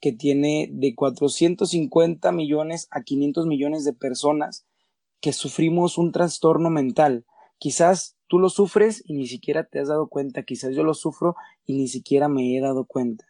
que 0.00 0.12
tiene 0.12 0.68
de 0.70 0.94
450 0.94 2.30
millones 2.30 2.88
a 2.90 3.02
500 3.02 3.46
millones 3.46 3.84
de 3.84 3.94
personas 3.94 4.66
que 5.20 5.32
sufrimos 5.32 5.96
un 5.96 6.12
trastorno 6.12 6.68
mental. 6.68 7.24
Quizás 7.58 8.18
tú 8.26 8.38
lo 8.38 8.50
sufres 8.50 9.02
y 9.06 9.14
ni 9.14 9.26
siquiera 9.26 9.64
te 9.64 9.80
has 9.80 9.88
dado 9.88 10.08
cuenta, 10.08 10.42
quizás 10.42 10.74
yo 10.74 10.82
lo 10.82 10.92
sufro 10.92 11.36
y 11.64 11.72
ni 11.72 11.88
siquiera 11.88 12.28
me 12.28 12.54
he 12.54 12.60
dado 12.60 12.84
cuenta. 12.84 13.24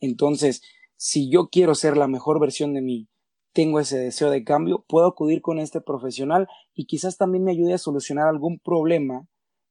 Entonces, 0.00 0.60
si 0.96 1.30
yo 1.30 1.48
quiero 1.48 1.74
ser 1.74 1.96
la 1.96 2.08
mejor 2.08 2.40
versión 2.40 2.74
de 2.74 2.82
mí, 2.82 3.08
tengo 3.52 3.80
ese 3.80 3.98
deseo 3.98 4.30
de 4.30 4.44
cambio, 4.44 4.84
puedo 4.88 5.06
acudir 5.06 5.42
con 5.42 5.58
este 5.58 5.80
profesional 5.80 6.48
y 6.74 6.86
quizás 6.86 7.16
también 7.16 7.44
me 7.44 7.52
ayude 7.52 7.74
a 7.74 7.78
solucionar 7.78 8.28
algún 8.28 8.58
problema 8.58 9.26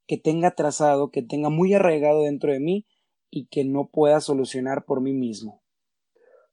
que 0.06 0.18
tenga 0.18 0.54
trazado, 0.54 1.10
que 1.10 1.22
tenga 1.22 1.50
muy 1.50 1.72
arraigado 1.72 2.24
dentro 2.24 2.52
de 2.52 2.60
mí 2.60 2.86
y 3.30 3.46
que 3.46 3.64
no 3.64 3.88
pueda 3.92 4.20
solucionar 4.20 4.84
por 4.84 5.00
mí 5.00 5.12
mismo. 5.12 5.62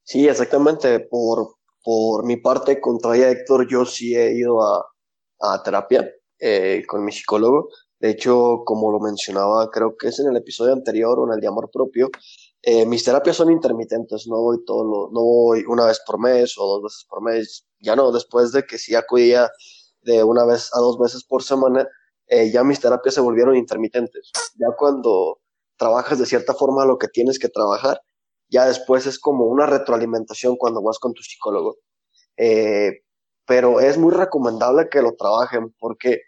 Sí, 0.04 0.26
exactamente. 0.26 1.00
Por, 1.00 1.56
por 1.82 2.24
mi 2.24 2.36
parte, 2.36 2.80
contraria 2.80 3.30
Héctor, 3.30 3.68
yo 3.68 3.84
sí 3.84 4.14
he 4.14 4.32
ido 4.34 4.62
a, 4.62 4.86
a 5.40 5.62
terapia 5.62 6.08
eh, 6.38 6.84
con 6.86 7.04
mi 7.04 7.12
psicólogo. 7.12 7.68
De 7.98 8.10
hecho, 8.10 8.62
como 8.64 8.92
lo 8.92 9.00
mencionaba, 9.00 9.68
creo 9.70 9.96
que 9.96 10.08
es 10.08 10.20
en 10.20 10.28
el 10.28 10.36
episodio 10.36 10.72
anterior 10.72 11.18
o 11.18 11.26
en 11.26 11.34
el 11.34 11.40
de 11.40 11.48
amor 11.48 11.68
propio, 11.72 12.10
eh, 12.62 12.86
mis 12.86 13.04
terapias 13.04 13.36
son 13.36 13.50
intermitentes, 13.52 14.26
no 14.26 14.36
voy 14.38 14.64
todo 14.64 14.84
lo, 14.84 15.10
no 15.12 15.22
voy 15.22 15.64
una 15.68 15.86
vez 15.86 16.00
por 16.06 16.18
mes 16.18 16.56
o 16.58 16.66
dos 16.66 16.82
veces 16.82 17.06
por 17.08 17.22
mes, 17.22 17.66
ya 17.80 17.94
no, 17.96 18.10
después 18.10 18.52
de 18.52 18.64
que 18.64 18.78
sí 18.78 18.94
acudía 18.94 19.50
de 20.02 20.24
una 20.24 20.44
vez 20.44 20.70
a 20.74 20.80
dos 20.80 20.98
veces 20.98 21.24
por 21.24 21.42
semana, 21.42 21.88
eh, 22.26 22.50
ya 22.50 22.64
mis 22.64 22.80
terapias 22.80 23.14
se 23.14 23.20
volvieron 23.20 23.56
intermitentes. 23.56 24.30
Ya 24.58 24.68
cuando 24.76 25.40
trabajas 25.76 26.18
de 26.18 26.26
cierta 26.26 26.54
forma 26.54 26.84
lo 26.84 26.98
que 26.98 27.08
tienes 27.08 27.38
que 27.38 27.48
trabajar, 27.48 28.00
ya 28.50 28.66
después 28.66 29.06
es 29.06 29.18
como 29.18 29.46
una 29.46 29.66
retroalimentación 29.66 30.56
cuando 30.56 30.82
vas 30.82 30.98
con 30.98 31.12
tu 31.14 31.22
psicólogo. 31.22 31.76
Eh, 32.36 33.02
pero 33.46 33.80
es 33.80 33.98
muy 33.98 34.12
recomendable 34.12 34.88
que 34.90 35.02
lo 35.02 35.14
trabajen 35.16 35.74
porque, 35.78 36.20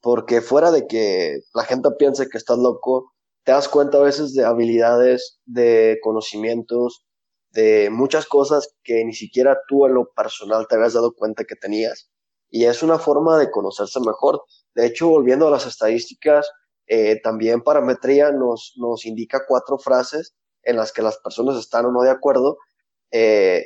porque 0.00 0.40
fuera 0.40 0.70
de 0.70 0.86
que 0.86 1.40
la 1.54 1.64
gente 1.64 1.90
piense 1.98 2.28
que 2.28 2.38
estás 2.38 2.58
loco, 2.58 3.11
te 3.44 3.52
das 3.52 3.68
cuenta 3.68 3.98
a 3.98 4.02
veces 4.02 4.34
de 4.34 4.44
habilidades, 4.44 5.40
de 5.44 5.98
conocimientos, 6.02 7.04
de 7.50 7.90
muchas 7.90 8.26
cosas 8.26 8.74
que 8.82 9.04
ni 9.04 9.14
siquiera 9.14 9.58
tú 9.68 9.86
en 9.86 9.94
lo 9.94 10.10
personal 10.12 10.66
te 10.68 10.76
habías 10.76 10.94
dado 10.94 11.12
cuenta 11.14 11.44
que 11.44 11.56
tenías. 11.56 12.10
Y 12.50 12.64
es 12.64 12.82
una 12.82 12.98
forma 12.98 13.38
de 13.38 13.50
conocerse 13.50 14.00
mejor. 14.00 14.42
De 14.74 14.86
hecho, 14.86 15.08
volviendo 15.08 15.48
a 15.48 15.50
las 15.50 15.66
estadísticas, 15.66 16.48
eh, 16.86 17.20
también 17.22 17.62
Parametría 17.62 18.32
nos, 18.32 18.74
nos 18.76 19.06
indica 19.06 19.44
cuatro 19.46 19.78
frases 19.78 20.34
en 20.62 20.76
las 20.76 20.92
que 20.92 21.02
las 21.02 21.18
personas 21.18 21.56
están 21.56 21.86
o 21.86 21.92
no 21.92 22.02
de 22.02 22.10
acuerdo. 22.10 22.58
Eh, 23.10 23.64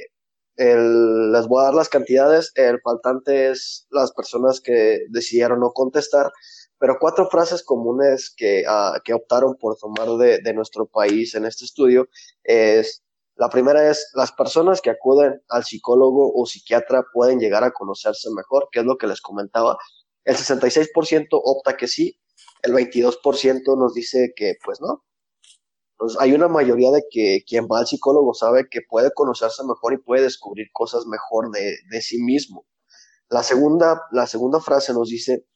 les 0.56 1.46
voy 1.48 1.60
a 1.60 1.66
dar 1.66 1.74
las 1.74 1.88
cantidades, 1.88 2.50
el 2.54 2.80
faltante 2.80 3.50
es 3.50 3.86
las 3.90 4.12
personas 4.12 4.60
que 4.60 5.00
decidieron 5.10 5.60
no 5.60 5.72
contestar 5.72 6.32
pero 6.78 6.98
cuatro 7.00 7.28
frases 7.28 7.62
comunes 7.64 8.32
que, 8.36 8.64
uh, 8.68 9.00
que 9.04 9.14
optaron 9.14 9.56
por 9.56 9.76
tomar 9.76 10.08
de, 10.18 10.38
de, 10.38 10.54
nuestro 10.54 10.86
país 10.86 11.34
en 11.34 11.46
este 11.46 11.64
estudio 11.64 12.08
es, 12.44 13.02
la 13.36 13.48
primera 13.48 13.90
es, 13.90 14.10
las 14.14 14.32
personas 14.32 14.80
que 14.80 14.90
acuden 14.90 15.42
al 15.48 15.64
psicólogo 15.64 16.32
o 16.34 16.46
psiquiatra 16.46 17.04
pueden 17.12 17.38
llegar 17.38 17.64
a 17.64 17.72
conocerse 17.72 18.28
mejor, 18.34 18.68
que 18.70 18.80
es 18.80 18.86
lo 18.86 18.96
que 18.96 19.06
les 19.06 19.20
comentaba. 19.20 19.76
El 20.24 20.36
66% 20.36 21.26
opta 21.30 21.76
que 21.76 21.88
sí, 21.88 22.18
el 22.62 22.72
22% 22.72 23.78
nos 23.78 23.94
dice 23.94 24.32
que 24.34 24.54
pues 24.64 24.80
no. 24.80 25.04
Entonces, 25.92 26.18
hay 26.20 26.32
una 26.34 26.48
mayoría 26.48 26.90
de 26.90 27.04
que 27.10 27.42
quien 27.46 27.66
va 27.72 27.78
al 27.78 27.86
psicólogo 27.86 28.34
sabe 28.34 28.68
que 28.70 28.80
puede 28.86 29.12
conocerse 29.12 29.62
mejor 29.64 29.94
y 29.94 29.98
puede 29.98 30.22
descubrir 30.22 30.66
cosas 30.72 31.06
mejor 31.06 31.50
de, 31.52 31.76
de 31.90 32.02
sí 32.02 32.18
mismo. 32.22 32.66
La 33.30 33.42
segunda, 33.42 34.02
la 34.12 34.26
segunda 34.26 34.60
frase 34.60 34.92
nos 34.92 35.08
dice, 35.08 35.46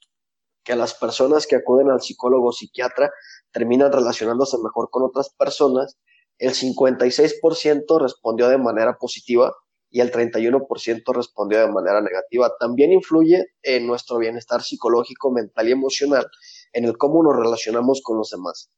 que 0.70 0.76
las 0.76 0.94
personas 0.94 1.48
que 1.48 1.56
acuden 1.56 1.90
al 1.90 2.00
psicólogo 2.00 2.50
o 2.50 2.52
psiquiatra 2.52 3.10
terminan 3.50 3.90
relacionándose 3.90 4.56
mejor 4.62 4.88
con 4.88 5.02
otras 5.02 5.30
personas, 5.30 5.98
el 6.38 6.52
56% 6.52 8.00
respondió 8.00 8.48
de 8.48 8.56
manera 8.56 8.96
positiva 8.96 9.52
y 9.90 9.98
el 9.98 10.12
31% 10.12 11.12
respondió 11.12 11.58
de 11.58 11.72
manera 11.72 12.00
negativa. 12.00 12.52
También 12.60 12.92
influye 12.92 13.46
en 13.62 13.88
nuestro 13.88 14.18
bienestar 14.18 14.62
psicológico, 14.62 15.32
mental 15.32 15.68
y 15.68 15.72
emocional, 15.72 16.28
en 16.72 16.84
el 16.84 16.96
cómo 16.96 17.24
nos 17.24 17.34
relacionamos 17.34 18.00
con 18.04 18.18
los 18.18 18.30
demás. 18.30 18.70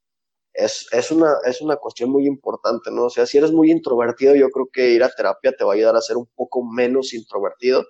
Es, 0.54 0.87
es, 0.92 1.11
una, 1.11 1.34
es 1.44 1.61
una 1.61 1.76
cuestión 1.76 2.08
muy 2.08 2.26
importante, 2.26 2.90
¿no? 2.90 3.04
O 3.04 3.11
sea, 3.11 3.26
si 3.26 3.37
eres 3.37 3.52
muy 3.52 3.70
introvertido, 3.70 4.34
yo 4.34 4.49
creo 4.49 4.68
que 4.72 4.92
ir 4.92 5.04
a 5.04 5.11
terapia 5.11 5.52
te 5.52 5.62
va 5.62 5.72
a 5.72 5.75
ayudar 5.75 5.96
a 5.96 6.00
ser 6.00 6.16
un 6.16 6.26
poco 6.34 6.64
menos 6.64 7.12
introvertido 7.12 7.84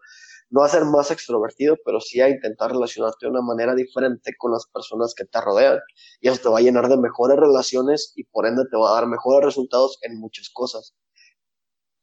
no 0.53 0.63
a 0.63 0.69
ser 0.69 0.85
más 0.85 1.11
extrovertido, 1.11 1.79
pero 1.83 1.99
sí 1.99 2.21
a 2.21 2.29
intentar 2.29 2.71
relacionarte 2.73 3.25
de 3.25 3.31
una 3.31 3.41
manera 3.41 3.75
diferente 3.75 4.35
con 4.37 4.53
las 4.53 4.67
personas 4.67 5.15
que 5.15 5.25
te 5.25 5.41
rodean. 5.41 5.81
Y 6.21 6.29
eso 6.29 6.43
te 6.43 6.49
va 6.51 6.59
a 6.59 6.61
llenar 6.61 6.89
de 6.89 6.99
mejores 6.99 7.39
relaciones 7.39 8.13
y 8.17 8.25
por 8.25 8.47
ende 8.47 8.65
te 8.71 8.77
va 8.77 8.91
a 8.91 8.95
dar 8.97 9.07
mejores 9.07 9.47
resultados 9.47 9.99
en 10.03 10.21
muchas 10.21 10.51
cosas. 10.51 10.95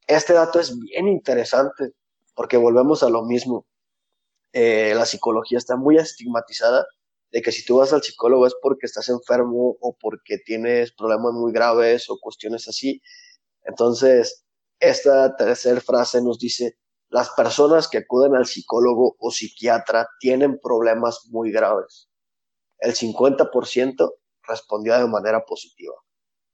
Este 0.08 0.32
dato 0.32 0.58
es 0.58 0.76
bien 0.76 1.06
interesante 1.06 1.92
porque 2.34 2.56
volvemos 2.56 3.04
a 3.04 3.08
lo 3.08 3.22
mismo. 3.22 3.66
Eh, 4.52 4.94
la 4.96 5.06
psicología 5.06 5.58
está 5.58 5.76
muy 5.76 5.96
estigmatizada 5.96 6.84
de 7.30 7.42
que 7.42 7.52
si 7.52 7.64
tú 7.64 7.76
vas 7.76 7.92
al 7.92 8.02
psicólogo 8.02 8.48
es 8.48 8.56
porque 8.60 8.86
estás 8.86 9.08
enfermo 9.10 9.76
o 9.80 9.96
porque 10.00 10.38
tienes 10.38 10.90
problemas 10.90 11.34
muy 11.34 11.52
graves 11.52 12.10
o 12.10 12.18
cuestiones 12.20 12.66
así. 12.66 13.00
Entonces, 13.62 14.44
esta 14.80 15.36
tercera 15.36 15.80
frase 15.80 16.20
nos 16.20 16.40
dice, 16.40 16.78
las 17.10 17.30
personas 17.30 17.88
que 17.88 17.98
acuden 17.98 18.36
al 18.36 18.46
psicólogo 18.46 19.16
o 19.18 19.30
psiquiatra 19.30 20.08
tienen 20.20 20.60
problemas 20.60 21.26
muy 21.30 21.50
graves. 21.50 22.08
El 22.78 22.94
50% 22.94 24.12
respondió 24.46 24.96
de 24.96 25.08
manera 25.08 25.44
positiva. 25.44 25.94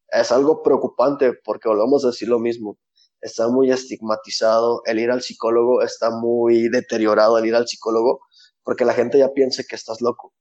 Es 0.08 0.32
algo 0.32 0.62
preocupante 0.62 1.34
porque 1.44 1.68
volvemos 1.68 2.04
a 2.04 2.08
decir 2.08 2.28
lo 2.28 2.38
mismo. 2.38 2.78
Está 3.20 3.48
muy 3.48 3.70
estigmatizado 3.70 4.82
el 4.86 4.98
ir 4.98 5.10
al 5.10 5.22
psicólogo, 5.22 5.82
está 5.82 6.10
muy 6.10 6.68
deteriorado 6.70 7.38
el 7.38 7.46
ir 7.46 7.54
al 7.54 7.68
psicólogo 7.68 8.20
porque 8.62 8.84
la 8.84 8.94
gente 8.94 9.18
ya 9.18 9.32
piensa 9.32 9.62
que 9.68 9.76
estás 9.76 10.00
loco. 10.00 10.32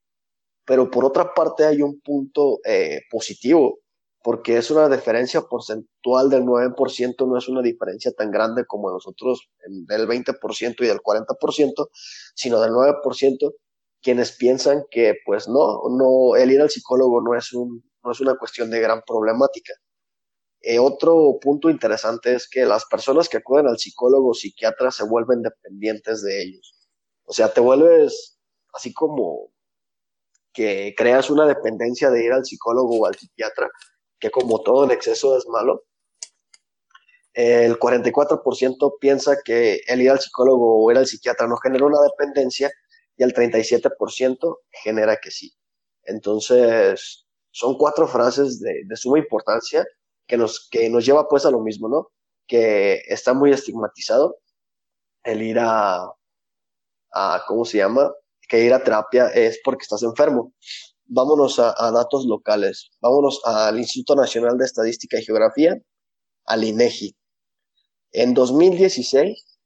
Pero 0.64 0.90
por 0.90 1.04
otra 1.04 1.34
parte 1.34 1.64
hay 1.64 1.82
un 1.82 2.00
punto 2.00 2.58
eh, 2.64 3.02
positivo 3.10 3.80
porque 4.26 4.56
es 4.56 4.72
una 4.72 4.88
diferencia 4.88 5.42
porcentual 5.42 6.28
del 6.28 6.42
9%, 6.42 7.28
no 7.28 7.38
es 7.38 7.46
una 7.46 7.62
diferencia 7.62 8.10
tan 8.10 8.32
grande 8.32 8.66
como 8.66 8.90
nosotros 8.90 9.48
del 9.64 10.08
20% 10.08 10.74
y 10.80 10.86
del 10.86 10.98
40%, 10.98 11.88
sino 12.34 12.60
del 12.60 12.72
9%, 12.72 13.54
quienes 14.02 14.32
piensan 14.32 14.82
que 14.90 15.14
pues 15.24 15.46
no, 15.46 15.80
no, 15.90 16.34
el 16.34 16.50
ir 16.50 16.60
al 16.60 16.70
psicólogo 16.70 17.20
no 17.20 17.36
es, 17.36 17.52
un, 17.52 17.88
no 18.02 18.10
es 18.10 18.20
una 18.20 18.34
cuestión 18.34 18.68
de 18.68 18.80
gran 18.80 19.00
problemática. 19.06 19.74
Eh, 20.60 20.80
otro 20.80 21.38
punto 21.40 21.70
interesante 21.70 22.34
es 22.34 22.48
que 22.50 22.66
las 22.66 22.84
personas 22.86 23.28
que 23.28 23.36
acuden 23.36 23.68
al 23.68 23.78
psicólogo 23.78 24.30
o 24.30 24.34
psiquiatra 24.34 24.90
se 24.90 25.04
vuelven 25.04 25.42
dependientes 25.42 26.22
de 26.22 26.42
ellos. 26.42 26.74
O 27.26 27.32
sea, 27.32 27.54
te 27.54 27.60
vuelves 27.60 28.40
así 28.74 28.92
como 28.92 29.52
que 30.52 30.96
creas 30.96 31.30
una 31.30 31.46
dependencia 31.46 32.10
de 32.10 32.24
ir 32.24 32.32
al 32.32 32.44
psicólogo 32.44 33.02
o 33.02 33.06
al 33.06 33.14
psiquiatra 33.14 33.70
que 34.18 34.30
como 34.30 34.62
todo 34.62 34.84
el 34.84 34.90
exceso 34.90 35.36
es 35.36 35.46
malo. 35.48 35.84
El 37.32 37.78
44% 37.78 38.98
piensa 38.98 39.36
que 39.44 39.80
el 39.86 40.00
ir 40.00 40.10
al 40.10 40.20
psicólogo 40.20 40.84
o 40.84 40.90
ir 40.90 40.96
al 40.96 41.06
psiquiatra 41.06 41.46
no 41.46 41.56
genera 41.58 41.84
una 41.84 42.00
dependencia 42.00 42.70
y 43.16 43.22
el 43.22 43.34
37% 43.34 44.58
genera 44.70 45.16
que 45.16 45.30
sí. 45.30 45.52
Entonces, 46.04 47.26
son 47.50 47.76
cuatro 47.76 48.06
frases 48.06 48.60
de, 48.60 48.84
suma 48.96 49.18
importancia 49.18 49.84
que 50.26 50.36
nos, 50.36 50.68
que 50.70 50.88
nos 50.88 51.04
lleva 51.04 51.28
pues 51.28 51.44
a 51.46 51.50
lo 51.50 51.60
mismo, 51.60 51.88
¿no? 51.88 52.10
Que 52.46 53.02
está 53.06 53.34
muy 53.34 53.52
estigmatizado 53.52 54.38
el 55.24 55.42
ir 55.42 55.58
a, 55.58 56.04
a, 57.12 57.44
¿cómo 57.46 57.64
se 57.64 57.78
llama? 57.78 58.12
Que 58.48 58.60
ir 58.60 58.72
a 58.72 58.82
terapia 58.82 59.28
es 59.28 59.60
porque 59.64 59.82
estás 59.82 60.02
enfermo. 60.02 60.52
Vámonos 61.06 61.58
a, 61.58 61.72
datos 61.92 62.26
locales, 62.26 62.90
vámonos 63.00 63.40
al 63.44 63.78
Instituto 63.78 64.16
Nacional 64.16 64.58
de 64.58 64.64
Estadística 64.64 65.18
y 65.18 65.24
Geografía, 65.24 65.80
al 66.44 66.64
INEGI. 66.64 67.16
En 68.12 68.34
2016 68.34 69.58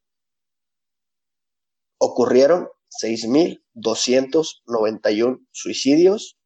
ocurrieron 1.99 2.68
6.291 3.02 5.47
suicidios, 5.50 6.37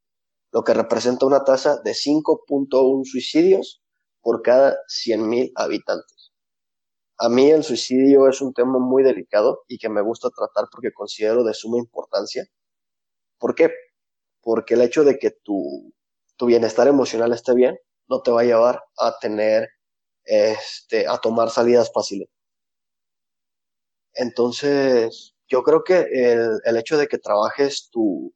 lo 0.52 0.62
que 0.62 0.74
representa 0.74 1.26
una 1.26 1.44
tasa 1.44 1.80
de 1.82 1.92
5.1 1.92 3.04
suicidios 3.04 3.82
por 4.20 4.42
cada 4.42 4.76
100.000 4.88 5.52
habitantes. 5.54 6.32
A 7.18 7.28
mí 7.28 7.50
el 7.50 7.62
suicidio 7.62 8.28
es 8.28 8.40
un 8.40 8.52
tema 8.52 8.78
muy 8.78 9.04
delicado 9.04 9.62
y 9.68 9.78
que 9.78 9.88
me 9.88 10.02
gusta 10.02 10.30
tratar 10.30 10.66
porque 10.70 10.92
considero 10.92 11.44
de 11.44 11.54
suma 11.54 11.78
importancia. 11.78 12.44
¿Por 13.38 13.54
qué? 13.54 13.70
Porque 14.44 14.74
el 14.74 14.82
hecho 14.82 15.04
de 15.04 15.18
que 15.18 15.30
tu, 15.30 15.92
tu 16.36 16.46
bienestar 16.46 16.88
emocional 16.88 17.32
esté 17.32 17.54
bien 17.54 17.78
no 18.08 18.22
te 18.22 18.30
va 18.30 18.42
a 18.42 18.44
llevar 18.44 18.84
a 18.98 19.18
tener, 19.18 19.68
este, 20.24 21.06
a 21.08 21.18
tomar 21.18 21.50
salidas 21.50 21.90
fáciles. 21.92 22.28
Entonces, 24.14 25.34
yo 25.48 25.62
creo 25.62 25.82
que 25.84 26.06
el, 26.12 26.60
el 26.64 26.76
hecho 26.76 26.96
de 26.98 27.08
que 27.08 27.18
trabajes 27.18 27.88
tu, 27.90 28.32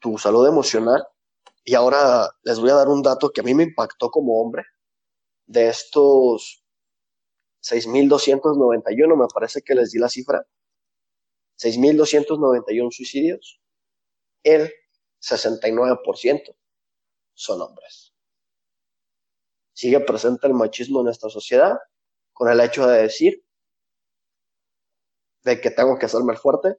tu 0.00 0.18
salud 0.18 0.46
emocional, 0.46 1.04
y 1.64 1.74
ahora 1.74 2.30
les 2.44 2.58
voy 2.60 2.70
a 2.70 2.74
dar 2.74 2.88
un 2.88 3.02
dato 3.02 3.30
que 3.30 3.40
a 3.40 3.44
mí 3.44 3.54
me 3.54 3.64
impactó 3.64 4.10
como 4.10 4.40
hombre, 4.40 4.64
de 5.46 5.68
estos 5.68 6.62
6.291, 7.62 9.16
me 9.16 9.26
parece 9.32 9.62
que 9.62 9.74
les 9.74 9.90
di 9.92 9.98
la 9.98 10.08
cifra, 10.08 10.44
6.291 11.56 12.90
suicidios, 12.90 13.60
el 14.44 14.72
69% 15.20 16.56
son 17.34 17.62
hombres. 17.62 18.12
Sigue 19.72 20.00
presente 20.00 20.46
el 20.46 20.54
machismo 20.54 21.00
en 21.00 21.06
nuestra 21.06 21.30
sociedad 21.30 21.78
con 22.32 22.50
el 22.50 22.60
hecho 22.60 22.86
de 22.86 23.02
decir 23.02 23.44
de 25.42 25.60
que 25.60 25.70
tengo 25.70 25.98
que 25.98 26.06
hacerme 26.06 26.32
el 26.32 26.38
fuerte, 26.38 26.76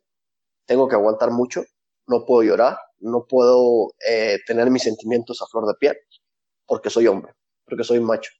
tengo 0.66 0.88
que 0.88 0.96
aguantar 0.96 1.32
mucho, 1.32 1.64
no 2.08 2.26
puedo 2.26 2.44
llorar, 2.44 2.78
no 3.00 3.26
puedo 3.26 3.94
eh, 4.06 4.40
tener 4.46 4.70
mis 4.70 4.84
sentimientos 4.84 5.42
a 5.42 5.48
flor 5.48 5.66
de 5.66 5.76
piel, 5.76 5.98
porque 6.66 6.90
soy 6.90 7.08
hombre, 7.08 7.34
porque 7.66 7.84
soy 7.84 8.00
macho. 8.00 8.32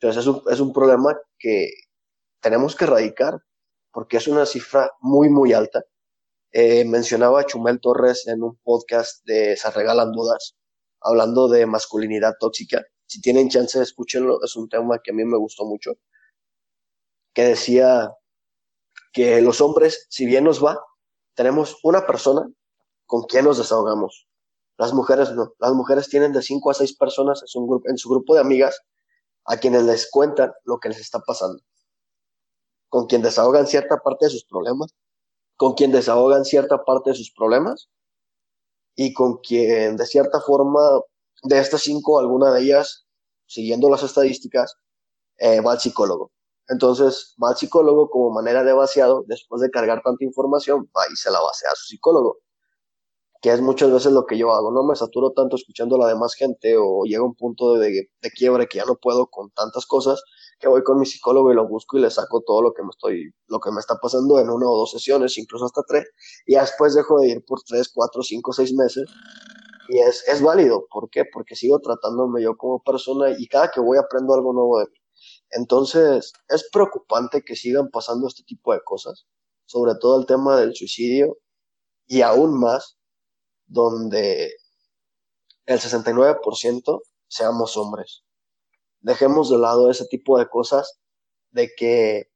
Entonces 0.00 0.22
es 0.22 0.26
un, 0.26 0.42
es 0.50 0.60
un 0.60 0.72
problema 0.72 1.18
que 1.38 1.70
tenemos 2.40 2.74
que 2.76 2.84
erradicar 2.84 3.40
porque 3.92 4.16
es 4.16 4.28
una 4.28 4.46
cifra 4.46 4.90
muy, 5.00 5.28
muy 5.28 5.52
alta 5.52 5.82
eh, 6.52 6.84
mencionaba 6.84 7.40
a 7.40 7.44
Chumel 7.44 7.80
Torres 7.80 8.26
en 8.26 8.42
un 8.42 8.56
podcast 8.64 9.24
de 9.26 9.56
Se 9.56 9.70
Regalan 9.70 10.12
Dudas, 10.12 10.56
hablando 11.00 11.48
de 11.48 11.66
masculinidad 11.66 12.34
tóxica. 12.40 12.84
Si 13.06 13.20
tienen 13.20 13.48
chance, 13.50 13.80
escúchenlo, 13.80 14.42
es 14.42 14.56
un 14.56 14.68
tema 14.68 14.98
que 15.02 15.10
a 15.10 15.14
mí 15.14 15.24
me 15.24 15.36
gustó 15.36 15.64
mucho. 15.64 15.92
Que 17.34 17.44
decía 17.44 18.12
que 19.12 19.40
los 19.42 19.60
hombres, 19.60 20.06
si 20.10 20.26
bien 20.26 20.44
nos 20.44 20.64
va, 20.64 20.78
tenemos 21.34 21.78
una 21.82 22.06
persona 22.06 22.48
con 23.06 23.24
quien 23.24 23.44
nos 23.44 23.58
desahogamos. 23.58 24.28
Las 24.78 24.92
mujeres 24.92 25.32
no. 25.32 25.54
Las 25.58 25.72
mujeres 25.72 26.08
tienen 26.08 26.32
de 26.32 26.42
cinco 26.42 26.70
a 26.70 26.74
seis 26.74 26.96
personas 26.96 27.42
en 27.42 27.48
su, 27.48 27.66
grupo, 27.66 27.88
en 27.88 27.98
su 27.98 28.08
grupo 28.08 28.34
de 28.34 28.40
amigas 28.40 28.80
a 29.44 29.56
quienes 29.58 29.84
les 29.84 30.10
cuentan 30.10 30.52
lo 30.64 30.78
que 30.78 30.88
les 30.88 31.00
está 31.00 31.20
pasando. 31.20 31.60
Con 32.88 33.06
quien 33.06 33.22
desahogan 33.22 33.66
cierta 33.66 33.98
parte 33.98 34.26
de 34.26 34.30
sus 34.30 34.44
problemas 34.44 34.94
con 35.58 35.74
quien 35.74 35.92
desahogan 35.92 36.44
cierta 36.44 36.84
parte 36.84 37.10
de 37.10 37.16
sus 37.16 37.32
problemas 37.32 37.90
y 38.94 39.12
con 39.12 39.38
quien 39.38 39.96
de 39.96 40.06
cierta 40.06 40.40
forma, 40.40 40.80
de 41.42 41.58
estas 41.58 41.82
cinco, 41.82 42.18
alguna 42.18 42.52
de 42.52 42.62
ellas, 42.62 43.06
siguiendo 43.46 43.90
las 43.90 44.02
estadísticas, 44.02 44.76
eh, 45.38 45.60
va 45.60 45.72
al 45.72 45.80
psicólogo. 45.80 46.32
Entonces 46.68 47.34
va 47.42 47.50
al 47.50 47.56
psicólogo 47.56 48.08
como 48.08 48.30
manera 48.30 48.64
de 48.64 48.72
vaciado, 48.72 49.24
después 49.26 49.60
de 49.60 49.70
cargar 49.70 50.00
tanta 50.02 50.24
información, 50.24 50.90
va 50.96 51.02
y 51.12 51.16
se 51.16 51.30
la 51.30 51.40
vacía 51.40 51.70
a 51.72 51.76
su 51.76 51.86
psicólogo 51.86 52.38
que 53.40 53.50
es 53.52 53.60
muchas 53.60 53.92
veces 53.92 54.12
lo 54.12 54.26
que 54.26 54.36
yo 54.36 54.52
hago, 54.52 54.72
no 54.72 54.82
me 54.82 54.96
saturo 54.96 55.32
tanto 55.32 55.56
escuchando 55.56 55.96
a 55.96 56.00
la 56.00 56.08
demás 56.08 56.34
gente 56.34 56.76
o 56.76 57.04
llega 57.04 57.22
un 57.22 57.34
punto 57.34 57.74
de, 57.74 58.08
de, 58.20 58.30
quiebre 58.30 58.66
que 58.66 58.78
ya 58.78 58.84
no 58.84 58.96
puedo 58.96 59.28
con 59.28 59.50
tantas 59.50 59.86
cosas, 59.86 60.22
que 60.58 60.66
voy 60.68 60.82
con 60.82 60.98
mi 60.98 61.06
psicólogo 61.06 61.52
y 61.52 61.54
lo 61.54 61.68
busco 61.68 61.98
y 61.98 62.00
le 62.00 62.10
saco 62.10 62.42
todo 62.44 62.62
lo 62.62 62.72
que 62.72 62.82
me 62.82 62.88
estoy, 62.90 63.30
lo 63.46 63.60
que 63.60 63.70
me 63.70 63.78
está 63.78 63.96
pasando 64.02 64.40
en 64.40 64.50
una 64.50 64.68
o 64.68 64.76
dos 64.76 64.90
sesiones, 64.90 65.38
incluso 65.38 65.66
hasta 65.66 65.82
tres, 65.86 66.04
y 66.46 66.56
después 66.56 66.94
dejo 66.94 67.20
de 67.20 67.28
ir 67.28 67.44
por 67.46 67.62
tres, 67.62 67.90
cuatro, 67.94 68.22
cinco, 68.22 68.52
seis 68.52 68.72
meses. 68.74 69.04
Y 69.90 70.00
es, 70.00 70.26
es 70.28 70.42
válido, 70.42 70.86
¿por 70.90 71.08
qué? 71.08 71.24
Porque 71.32 71.56
sigo 71.56 71.78
tratándome 71.80 72.42
yo 72.42 72.56
como 72.56 72.82
persona 72.82 73.30
y 73.38 73.46
cada 73.46 73.70
que 73.70 73.80
voy 73.80 73.96
aprendo 73.96 74.34
algo 74.34 74.52
nuevo 74.52 74.80
de 74.80 74.86
mí. 74.86 74.98
Entonces, 75.50 76.32
es 76.48 76.68
preocupante 76.70 77.42
que 77.42 77.56
sigan 77.56 77.88
pasando 77.90 78.28
este 78.28 78.42
tipo 78.44 78.74
de 78.74 78.80
cosas, 78.84 79.26
sobre 79.64 79.94
todo 79.98 80.20
el 80.20 80.26
tema 80.26 80.58
del 80.60 80.74
suicidio 80.74 81.38
y 82.06 82.22
aún 82.22 82.58
más 82.58 82.97
donde 83.68 84.52
el 85.66 85.78
69% 85.78 87.02
seamos 87.28 87.76
hombres. 87.76 88.24
Dejemos 89.00 89.50
de 89.50 89.58
lado 89.58 89.90
ese 89.90 90.06
tipo 90.06 90.38
de 90.38 90.48
cosas 90.48 90.98
de 91.50 91.70
que 91.76 92.30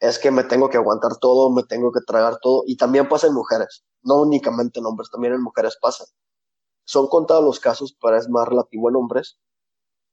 es 0.00 0.18
que 0.18 0.30
me 0.30 0.44
tengo 0.44 0.68
que 0.68 0.76
aguantar 0.76 1.16
todo, 1.18 1.50
me 1.50 1.62
tengo 1.62 1.92
que 1.92 2.00
tragar 2.06 2.38
todo, 2.42 2.64
y 2.66 2.76
también 2.76 3.08
pasa 3.08 3.28
en 3.28 3.34
mujeres, 3.34 3.84
no 4.02 4.20
únicamente 4.20 4.80
en 4.80 4.86
hombres, 4.86 5.10
también 5.10 5.32
en 5.34 5.42
mujeres 5.42 5.78
pasa. 5.80 6.04
Son 6.84 7.08
contados 7.08 7.44
los 7.44 7.60
casos, 7.60 7.96
pero 8.00 8.18
es 8.18 8.28
más 8.28 8.46
relativo 8.46 8.90
en 8.90 8.96
hombres, 8.96 9.38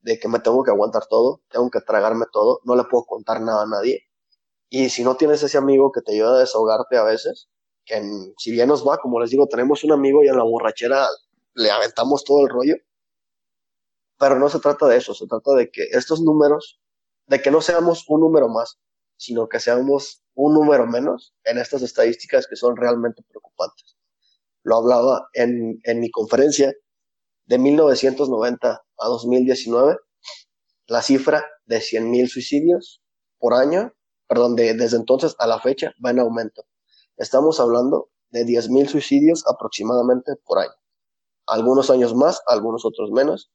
de 0.02 0.20
que 0.20 0.28
me 0.28 0.40
tengo 0.40 0.64
que 0.64 0.72
aguantar 0.72 1.08
todo, 1.08 1.42
tengo 1.50 1.70
que 1.70 1.82
tragarme 1.82 2.26
todo, 2.32 2.62
no 2.64 2.76
le 2.76 2.86
puedo 2.86 3.06
contar 3.06 3.42
nada 3.42 3.64
a 3.64 3.68
nadie. 3.68 4.04
Y 4.70 4.90
si 4.90 5.04
no 5.04 5.18
tienes 5.18 5.44
ese 5.44 5.58
amigo 5.58 5.92
que 5.92 6.02
te 6.02 6.14
ayuda 6.14 6.36
a 6.36 6.40
desahogarte 6.40 6.98
a 6.98 7.04
veces, 7.04 7.50
si 8.38 8.52
bien 8.52 8.68
nos 8.68 8.88
va, 8.88 8.98
como 8.98 9.20
les 9.20 9.30
digo, 9.30 9.48
tenemos 9.48 9.84
un 9.84 9.92
amigo 9.92 10.24
y 10.24 10.28
en 10.28 10.38
la 10.38 10.44
borrachera 10.44 11.08
le 11.56 11.72
aventamos 11.72 12.24
todo 12.24 12.42
el 12.42 12.50
rollo, 12.50 12.76
pero 14.18 14.38
no 14.40 14.50
se 14.50 14.60
trata 14.60 14.88
de 14.88 14.98
eso, 14.98 15.14
se 15.14 15.28
trata 15.28 15.54
de 15.54 15.72
que 15.72 15.84
estos 15.92 16.22
números, 16.22 16.80
de 17.28 17.42
que 17.42 17.52
no 17.52 17.62
seamos 17.62 18.06
un 18.08 18.22
número 18.22 18.48
más, 18.50 18.80
sino 19.18 19.48
que 19.50 19.60
seamos 19.60 20.24
un 20.36 20.54
número 20.54 20.88
menos 20.88 21.34
en 21.44 21.58
estas 21.58 21.82
estadísticas 21.82 22.48
que 22.48 22.56
son 22.56 22.76
realmente 22.76 23.24
preocupantes. 23.28 23.98
Lo 24.64 24.78
hablaba 24.78 25.28
en, 25.34 25.80
en 25.84 26.00
mi 26.00 26.10
conferencia 26.12 26.74
de 27.46 27.58
1990 27.58 28.84
a 28.98 29.08
2019, 29.08 29.98
la 30.88 31.02
cifra 31.02 31.46
de 31.66 31.78
100.000 31.78 32.28
suicidios 32.28 33.02
por 33.40 33.54
año, 33.54 33.94
perdón, 34.28 34.56
de, 34.56 34.74
desde 34.74 34.98
entonces 34.98 35.36
a 35.40 35.48
la 35.48 35.60
fecha 35.60 35.94
va 36.04 36.12
en 36.12 36.20
aumento. 36.20 36.64
Estamos 37.22 37.60
hablando 37.60 38.10
de 38.32 38.48
10.000 38.48 38.88
suicidios 38.88 39.44
aproximadamente 39.48 40.32
por 40.44 40.58
año. 40.58 40.74
Algunos 41.46 41.92
años 41.92 42.16
más, 42.16 42.42
algunos 42.48 42.84
otros 42.84 43.12
menos, 43.12 43.52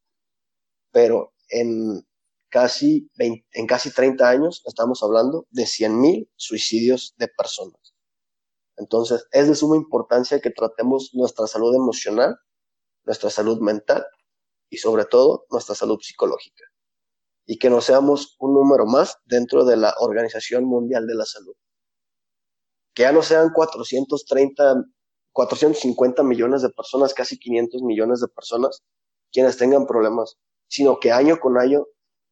pero 0.93 1.33
en 1.49 2.07
casi, 2.49 3.11
en 3.19 3.67
casi 3.67 3.93
30 3.93 4.29
años 4.29 4.63
estamos 4.67 5.03
hablando 5.03 5.49
de 5.51 5.65
100.000 5.65 6.31
suicidios 6.37 7.17
de 7.17 7.27
personas. 7.27 7.97
Entonces, 8.77 9.27
es 9.33 9.49
de 9.49 9.57
suma 9.57 9.75
importancia 9.75 10.39
que 10.39 10.51
tratemos 10.51 11.11
nuestra 11.13 11.49
salud 11.49 11.75
emocional, 11.75 12.37
nuestra 13.05 13.31
salud 13.31 13.61
mental 13.61 14.07
y 14.71 14.77
sobre 14.77 15.07
todo 15.07 15.45
nuestra 15.51 15.75
salud 15.75 15.99
psicológica. 16.01 16.63
Y 17.47 17.59
que 17.59 17.69
no 17.69 17.81
seamos 17.81 18.37
un 18.39 18.55
número 18.55 18.87
más 18.87 19.17
dentro 19.25 19.65
de 19.65 19.77
la 19.77 19.93
Organización 19.99 20.67
Mundial 20.67 21.09
de 21.09 21.17
la 21.17 21.25
Salud 21.25 21.57
que 22.97 23.03
ya 23.03 23.13
no 23.13 23.23
sean 23.23 23.51
430, 23.53 24.85
450 25.33 26.23
millones 26.23 26.63
de 26.63 26.71
personas, 26.71 27.13
casi 27.13 27.39
500 27.39 27.83
millones 27.83 28.21
de 28.21 28.29
personas 28.29 28.83
quienes 29.31 29.59
tengan 29.59 29.87
problemas, 29.87 30.39
sino 30.67 30.99
que 30.99 31.13
año 31.13 31.39
con 31.39 31.59
año 31.59 31.85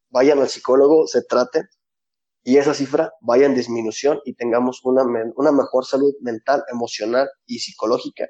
vayan 0.09 0.39
al 0.39 0.49
psicólogo, 0.49 1.05
se 1.05 1.21
traten 1.23 1.67
y 2.43 2.57
esa 2.57 2.73
cifra 2.73 3.13
vaya 3.21 3.45
en 3.45 3.53
disminución 3.53 4.19
y 4.25 4.33
tengamos 4.33 4.83
una, 4.83 5.03
una 5.35 5.51
mejor 5.51 5.85
salud 5.85 6.15
mental, 6.21 6.63
emocional 6.71 7.29
y 7.45 7.59
psicológica 7.59 8.27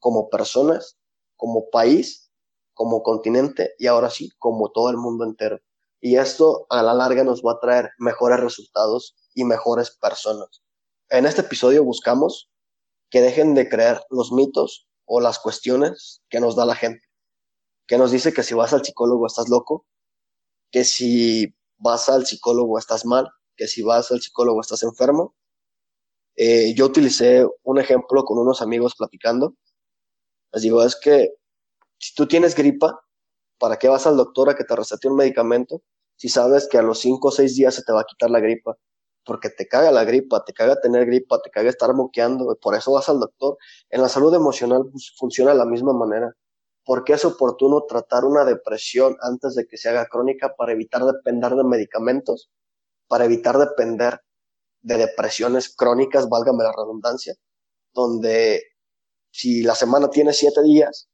como 0.00 0.28
personas, 0.30 0.98
como 1.36 1.70
país, 1.70 2.32
como 2.74 3.04
continente 3.04 3.74
y 3.78 3.86
ahora 3.86 4.10
sí, 4.10 4.30
como 4.38 4.72
todo 4.72 4.90
el 4.90 4.96
mundo 4.96 5.24
entero. 5.24 5.60
Y 6.00 6.16
esto 6.16 6.66
a 6.70 6.82
la 6.82 6.92
larga 6.92 7.22
nos 7.22 7.42
va 7.42 7.52
a 7.52 7.60
traer 7.60 7.90
mejores 7.98 8.40
resultados 8.40 9.16
y 9.32 9.44
mejores 9.44 9.96
personas. 9.96 10.62
En 11.10 11.24
este 11.24 11.40
episodio 11.40 11.84
buscamos 11.84 12.50
que 13.10 13.22
dejen 13.22 13.54
de 13.54 13.68
creer 13.68 14.02
los 14.10 14.30
mitos 14.30 14.86
o 15.06 15.20
las 15.20 15.38
cuestiones 15.38 16.22
que 16.28 16.38
nos 16.38 16.54
da 16.54 16.66
la 16.66 16.74
gente, 16.74 17.06
que 17.86 17.96
nos 17.96 18.10
dice 18.10 18.34
que 18.34 18.42
si 18.42 18.54
vas 18.54 18.74
al 18.74 18.84
psicólogo 18.84 19.26
estás 19.26 19.48
loco, 19.48 19.86
que 20.70 20.84
si 20.84 21.54
vas 21.78 22.10
al 22.10 22.26
psicólogo 22.26 22.78
estás 22.78 23.06
mal, 23.06 23.30
que 23.56 23.68
si 23.68 23.82
vas 23.82 24.10
al 24.12 24.20
psicólogo 24.20 24.60
estás 24.60 24.82
enfermo. 24.82 25.34
Eh, 26.36 26.74
yo 26.74 26.86
utilicé 26.86 27.46
un 27.62 27.78
ejemplo 27.78 28.24
con 28.24 28.38
unos 28.38 28.62
amigos 28.62 28.94
platicando 28.96 29.54
Les 30.52 30.62
digo, 30.62 30.82
es 30.84 30.94
que 30.94 31.30
si 31.98 32.14
tú 32.14 32.26
tienes 32.28 32.54
gripa, 32.54 33.00
¿para 33.58 33.78
qué 33.78 33.88
vas 33.88 34.06
al 34.06 34.16
doctor 34.16 34.50
a 34.50 34.56
que 34.56 34.64
te 34.64 34.76
recete 34.76 35.08
un 35.08 35.16
medicamento 35.16 35.82
si 36.16 36.28
sabes 36.28 36.68
que 36.68 36.78
a 36.78 36.82
los 36.82 37.00
5 37.00 37.28
o 37.28 37.30
6 37.30 37.56
días 37.56 37.74
se 37.74 37.82
te 37.82 37.92
va 37.92 38.02
a 38.02 38.04
quitar 38.04 38.30
la 38.30 38.40
gripa? 38.40 38.76
Porque 39.28 39.50
te 39.50 39.68
caga 39.68 39.92
la 39.92 40.04
gripa, 40.04 40.42
te 40.44 40.54
caga 40.54 40.80
tener 40.80 41.04
gripa, 41.06 41.42
te 41.42 41.50
caga 41.50 41.68
estar 41.68 41.92
moqueando, 41.94 42.56
por 42.62 42.74
eso 42.74 42.92
vas 42.92 43.10
al 43.10 43.20
doctor. 43.20 43.58
En 43.90 44.00
la 44.02 44.08
salud 44.08 44.34
emocional 44.34 44.88
pues, 44.90 45.12
funciona 45.18 45.52
de 45.52 45.58
la 45.58 45.66
misma 45.66 45.92
manera. 45.92 46.32
¿Por 46.84 47.04
qué 47.04 47.12
es 47.14 47.26
oportuno 47.26 47.84
tratar 47.86 48.24
una 48.24 48.46
depresión 48.46 49.18
antes 49.20 49.54
de 49.54 49.66
que 49.66 49.76
se 49.76 49.90
haga 49.90 50.06
crónica 50.06 50.54
para 50.56 50.72
evitar 50.72 51.04
depender 51.04 51.54
de 51.56 51.64
medicamentos? 51.64 52.50
Para 53.06 53.26
evitar 53.26 53.58
depender 53.58 54.22
de 54.80 54.96
depresiones 54.96 55.74
crónicas, 55.76 56.30
válgame 56.30 56.64
la 56.64 56.72
redundancia, 56.72 57.34
donde 57.92 58.62
si 59.30 59.62
la 59.62 59.74
semana 59.74 60.08
tiene 60.10 60.32
siete 60.32 60.62
días, 60.62 61.10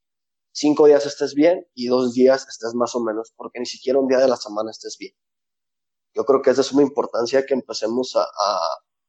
cinco 0.52 0.86
días 0.86 1.04
estés 1.06 1.34
bien 1.34 1.66
y 1.74 1.88
dos 1.88 2.14
días 2.14 2.46
estés 2.48 2.74
más 2.74 2.94
o 2.94 3.00
menos, 3.00 3.32
porque 3.36 3.58
ni 3.58 3.66
siquiera 3.66 3.98
un 3.98 4.06
día 4.08 4.18
de 4.18 4.28
la 4.28 4.36
semana 4.36 4.70
estés 4.70 4.96
bien. 5.00 5.14
Yo 6.14 6.24
creo 6.24 6.42
que 6.42 6.50
es 6.50 6.56
de 6.56 6.62
suma 6.62 6.82
importancia 6.82 7.44
que 7.46 7.54
empecemos 7.54 8.14
a, 8.16 8.26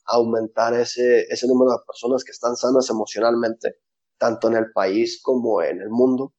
aumentar 0.07 0.75
ese, 0.75 1.21
ese 1.29 1.47
número 1.47 1.71
de 1.71 1.77
personas 1.87 2.23
que 2.23 2.31
están 2.31 2.55
sanas 2.55 2.91
emocionalmente, 2.91 3.77
tanto 4.19 4.49
en 4.49 4.55
el 4.55 4.71
país 4.71 5.19
como 5.23 5.63
en 5.63 5.81
el 5.81 5.89
mundo. 5.89 6.33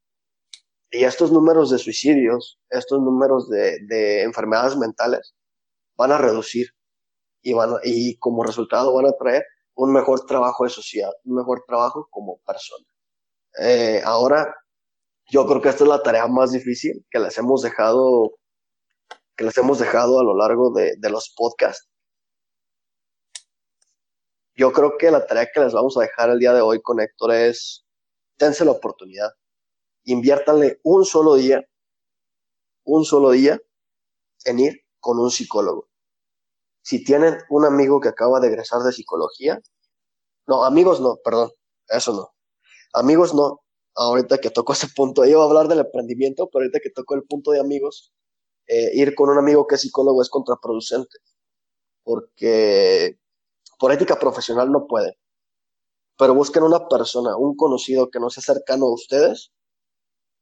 Y 0.88 1.02
estos 1.02 1.32
números 1.32 1.70
de 1.70 1.78
suicidios, 1.78 2.60
estos 2.70 3.00
números 3.00 3.48
de, 3.48 3.78
de 3.88 4.22
enfermedades 4.22 4.76
mentales 4.76 5.34
van 5.96 6.12
a 6.12 6.18
reducir 6.18 6.68
y, 7.42 7.54
van 7.54 7.74
y 7.82 8.16
como 8.18 8.44
resultado 8.44 8.94
van 8.94 9.06
a 9.06 9.12
traer 9.18 9.44
un 9.74 9.92
mejor 9.92 10.24
trabajo 10.26 10.64
de 10.64 10.70
sociedad, 10.70 11.12
un 11.24 11.36
mejor 11.36 11.64
trabajo 11.66 12.08
como 12.10 12.38
persona. 12.46 12.86
Eh, 13.60 14.02
ahora, 14.04 14.54
yo 15.30 15.46
creo 15.46 15.60
que 15.60 15.68
esta 15.68 15.84
es 15.84 15.90
la 15.90 16.02
tarea 16.02 16.26
más 16.26 16.52
difícil 16.52 17.04
que 17.10 17.18
les 17.18 17.36
hemos 17.38 17.62
dejado, 17.62 18.32
que 19.36 19.44
les 19.44 19.56
hemos 19.58 19.78
dejado 19.78 20.20
a 20.20 20.24
lo 20.24 20.36
largo 20.36 20.70
de, 20.70 20.96
de 20.96 21.10
los 21.10 21.32
podcasts. 21.36 21.88
Yo 24.54 24.72
creo 24.72 24.96
que 24.98 25.10
la 25.10 25.26
tarea 25.26 25.48
que 25.52 25.60
les 25.60 25.74
vamos 25.74 25.96
a 25.98 26.00
dejar 26.00 26.30
el 26.30 26.38
día 26.38 26.54
de 26.54 26.62
hoy 26.62 26.80
con 26.80 26.98
Héctor 26.98 27.34
es, 27.34 27.84
tense 28.38 28.64
la 28.64 28.70
oportunidad, 28.70 29.30
inviértanle 30.04 30.80
un 30.82 31.04
solo 31.04 31.34
día, 31.34 31.62
un 32.84 33.04
solo 33.04 33.30
día 33.30 33.60
en 34.44 34.60
ir 34.60 34.80
con 35.00 35.18
un 35.18 35.30
psicólogo. 35.30 35.88
Si 36.82 37.04
tienen 37.04 37.36
un 37.50 37.64
amigo 37.64 38.00
que 38.00 38.08
acaba 38.08 38.40
de 38.40 38.48
egresar 38.48 38.80
de 38.82 38.92
psicología, 38.92 39.60
no, 40.46 40.64
amigos 40.64 41.00
no, 41.00 41.16
perdón, 41.22 41.50
eso 41.88 42.12
no. 42.12 42.34
Amigos 42.92 43.34
no, 43.34 43.60
ahorita 43.94 44.38
que 44.38 44.50
toco 44.50 44.72
ese 44.72 44.88
punto, 44.94 45.24
yo 45.24 45.32
iba 45.32 45.42
a 45.42 45.46
hablar 45.46 45.68
del 45.68 45.80
emprendimiento, 45.80 46.48
pero 46.48 46.62
ahorita 46.62 46.80
que 46.80 46.90
toco 46.90 47.14
el 47.14 47.24
punto 47.24 47.50
de 47.50 47.60
amigos, 47.60 48.14
eh, 48.66 48.90
ir 48.94 49.14
con 49.14 49.30
un 49.30 49.38
amigo 49.38 49.66
que 49.66 49.76
es 49.76 49.80
psicólogo 49.82 50.22
es 50.22 50.30
contraproducente, 50.30 51.18
porque 52.04 53.18
por 53.78 53.92
ética 53.92 54.18
profesional 54.18 54.70
no 54.72 54.86
puede. 54.86 55.18
Pero 56.18 56.34
busquen 56.34 56.62
una 56.62 56.88
persona, 56.88 57.36
un 57.36 57.56
conocido 57.56 58.10
que 58.10 58.20
no 58.20 58.30
sea 58.30 58.42
cercano 58.42 58.86
a 58.86 58.94
ustedes, 58.94 59.52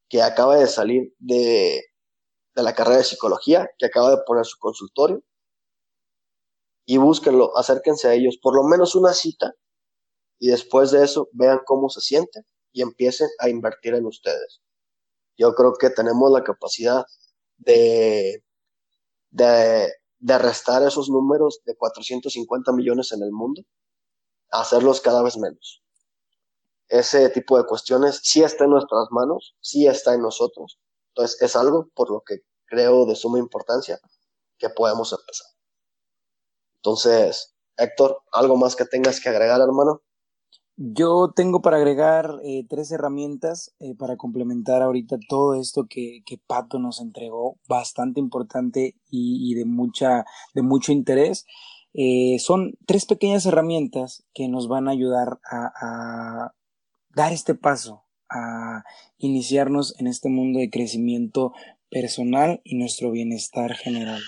que 0.09 0.23
acaba 0.23 0.57
de 0.57 0.67
salir 0.69 1.15
de, 1.19 1.83
de 2.55 2.63
la 2.63 2.75
carrera 2.75 2.99
de 2.99 3.05
psicología, 3.05 3.69
que 3.79 3.87
acaba 3.87 4.11
de 4.11 4.23
poner 4.27 4.45
su 4.45 4.59
consultorio, 4.59 5.23
y 6.87 6.99
búsquenlo, 6.99 7.57
acérquense 7.57 8.09
a 8.09 8.15
ellos, 8.15 8.39
por 8.43 8.55
lo 8.55 8.63
menos 8.65 8.95
una 8.95 9.13
cita, 9.15 9.55
y 10.39 10.49
después 10.49 10.91
de 10.91 11.05
eso 11.05 11.29
vean 11.33 11.61
cómo 11.65 11.89
se 11.89 12.01
sienten 12.01 12.45
y 12.73 12.83
empiecen 12.83 13.29
a 13.39 13.49
invertir 13.49 13.95
en 13.95 14.07
ustedes. 14.07 14.61
Yo 15.37 15.55
creo 15.55 15.75
que 15.75 15.91
tenemos 15.91 16.31
la 16.31 16.45
capacidad 16.45 17.05
de, 17.59 18.45
de, 19.31 19.93
de 20.19 20.39
restar 20.39 20.83
esos 20.83 21.09
números 21.09 21.61
de 21.65 21.77
450 21.77 22.73
millones 22.73 23.13
en 23.13 23.23
el 23.23 23.33
mundo, 23.33 23.63
hacerlos 24.51 25.01
cada 25.01 25.23
vez 25.23 25.37
menos. 25.37 25.83
Ese 26.89 27.29
tipo 27.31 27.59
de 27.59 27.67
cuestiones 27.67 28.21
sí 28.23 28.43
está 28.43 28.65
en 28.65 28.71
nuestras 28.71 29.09
manos, 29.11 29.57
sí 29.61 29.87
está 29.87 30.15
en 30.15 30.23
nosotros. 30.23 30.79
Entonces 31.09 31.41
es 31.43 31.57
algo 31.57 31.89
por 31.95 32.11
lo 32.11 32.23
que 32.23 32.41
creo 32.67 33.07
de 33.07 33.17
suma 33.17 33.39
importancia 33.39 33.99
que 34.59 34.69
podemos 34.69 35.13
empezar. 35.13 35.47
Entonces, 36.77 37.55
Héctor, 37.77 38.23
¿algo 38.33 38.57
más 38.57 38.77
que 38.77 38.85
tengas 38.85 39.21
que 39.21 39.29
agregar, 39.29 39.61
hermano? 39.61 40.03
Yo 40.77 41.33
tengo 41.35 41.63
para 41.63 41.77
agregar 41.77 42.41
eh, 42.43 42.67
tres 42.69 42.91
herramientas 42.91 43.73
eh, 43.79 43.95
para 43.95 44.17
complementar 44.17 44.83
ahorita 44.83 45.19
todo 45.29 45.55
esto 45.55 45.87
que, 45.89 46.23
que, 46.27 46.37
Pato 46.37 46.81
nos 46.81 47.01
entregó, 47.01 47.59
bastante 47.69 48.19
importante 48.19 48.97
y, 49.09 49.55
de, 49.55 49.67
mucha, 49.67 50.25
de 50.53 50.63
mucho 50.63 50.91
interés. 50.91 51.47
Eh, 51.93 52.39
son 52.41 52.77
tres 52.87 53.07
pequeñas 53.07 53.47
herramientas 53.47 54.25
que 54.35 54.49
nos 54.49 54.67
van 54.67 54.89
a 54.89 54.91
ayudar 54.91 55.39
a, 55.49 56.53
dar 57.15 57.33
este 57.33 57.55
paso, 57.55 58.03
a 58.29 58.83
iniciarnos 59.17 59.95
en 60.01 60.09
este 60.09 60.29
mundo 60.29 60.59
de 60.59 60.71
crecimiento 60.71 61.53
personal 61.89 62.61
y 62.65 62.77
nuestro 62.77 63.13
bienestar 63.13 63.75
general. 63.75 64.21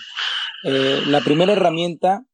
La 0.63 1.19
primera 1.19 1.51
herramienta 1.51 2.25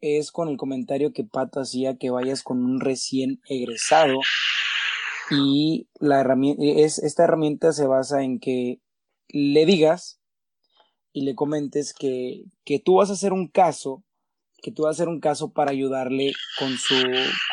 es 0.00 0.30
con 0.30 0.48
el 0.48 0.56
comentario 0.56 1.12
que 1.12 1.24
Pato 1.24 1.60
hacía 1.60 1.96
que 1.96 2.10
vayas 2.10 2.42
con 2.42 2.64
un 2.64 2.80
recién 2.80 3.40
egresado. 3.48 4.18
Y 5.30 5.88
la 5.98 6.20
herramienta, 6.20 6.62
es, 6.62 6.98
esta 6.98 7.24
herramienta 7.24 7.72
se 7.72 7.86
basa 7.86 8.22
en 8.22 8.38
que 8.38 8.80
le 9.28 9.66
digas 9.66 10.20
y 11.12 11.22
le 11.22 11.34
comentes 11.34 11.92
que, 11.92 12.44
que 12.64 12.78
tú 12.78 12.96
vas 12.96 13.10
a 13.10 13.14
hacer 13.14 13.32
un 13.32 13.48
caso, 13.48 14.04
que 14.62 14.70
tú 14.70 14.82
vas 14.82 14.90
a 14.90 14.96
hacer 15.02 15.08
un 15.08 15.20
caso 15.20 15.52
para 15.52 15.70
ayudarle 15.70 16.32
con 16.58 16.76
su, 16.76 16.94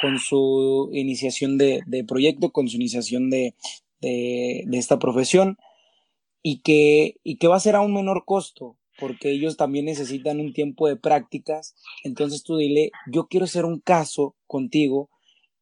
con 0.02 0.20
su 0.20 0.90
iniciación 0.94 1.58
de, 1.58 1.82
de 1.88 2.04
proyecto, 2.04 2.52
con 2.52 2.68
su 2.68 2.76
iniciación 2.76 3.30
de, 3.30 3.56
de, 4.02 4.64
de 4.68 4.78
esta 4.78 5.00
profesión 5.00 5.58
y 6.44 6.60
que, 6.62 7.16
y 7.24 7.38
que 7.38 7.48
va 7.48 7.56
a 7.56 7.62
ser 7.62 7.76
a 7.76 7.82
un 7.82 7.94
menor 7.94 8.26
costo, 8.26 8.78
porque 9.00 9.32
ellos 9.32 9.58
también 9.58 9.86
necesitan 9.86 10.40
un 10.40 10.54
tiempo 10.54 10.88
de 10.88 10.96
prácticas. 10.96 11.76
Entonces 12.04 12.44
tú 12.44 12.58
dile, 12.58 12.92
yo 13.12 13.28
quiero 13.28 13.46
hacer 13.46 13.66
un 13.66 13.80
caso 13.80 14.36
contigo 14.48 15.10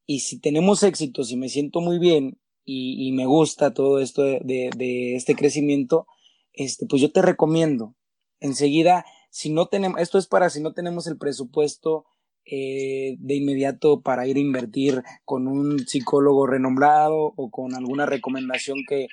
y 0.06 0.22
si 0.22 0.40
tenemos 0.40 0.84
éxito, 0.84 1.24
si 1.24 1.38
me 1.38 1.50
siento 1.50 1.82
muy 1.82 2.00
bien 2.00 2.38
y, 2.64 3.12
me 3.14 3.26
gusta 3.26 3.74
todo 3.74 4.00
esto 4.00 4.24
de, 4.24 5.16
este 5.16 5.36
crecimiento, 5.36 6.08
este, 6.54 6.86
pues 6.86 7.02
yo 7.02 7.12
te 7.12 7.22
recomiendo. 7.22 7.96
Enseguida, 8.40 9.06
si 9.30 9.50
no 9.50 9.68
tenemos, 9.68 10.00
esto 10.00 10.18
es 10.18 10.28
para 10.28 10.50
si 10.50 10.62
no 10.62 10.74
tenemos 10.74 11.08
el 11.08 11.18
presupuesto 11.18 12.06
eh, 12.46 13.16
de 13.20 13.36
inmediato 13.36 14.02
para 14.02 14.28
ir 14.28 14.38
a 14.38 14.42
invertir 14.42 15.04
con 15.26 15.48
un 15.48 15.80
psicólogo 15.88 16.48
renombrado 16.48 17.34
o 17.36 17.52
con 17.52 17.76
alguna 17.76 18.06
recomendación 18.06 18.80
que 18.88 19.08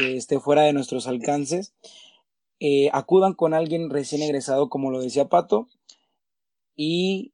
esté 0.00 0.40
fuera 0.40 0.62
de 0.62 0.72
nuestros 0.72 1.06
alcances 1.06 1.74
eh, 2.64 2.90
acudan 2.92 3.34
con 3.34 3.54
alguien 3.54 3.90
recién 3.90 4.22
egresado, 4.22 4.68
como 4.68 4.92
lo 4.92 5.00
decía 5.00 5.28
Pato, 5.28 5.66
y 6.76 7.32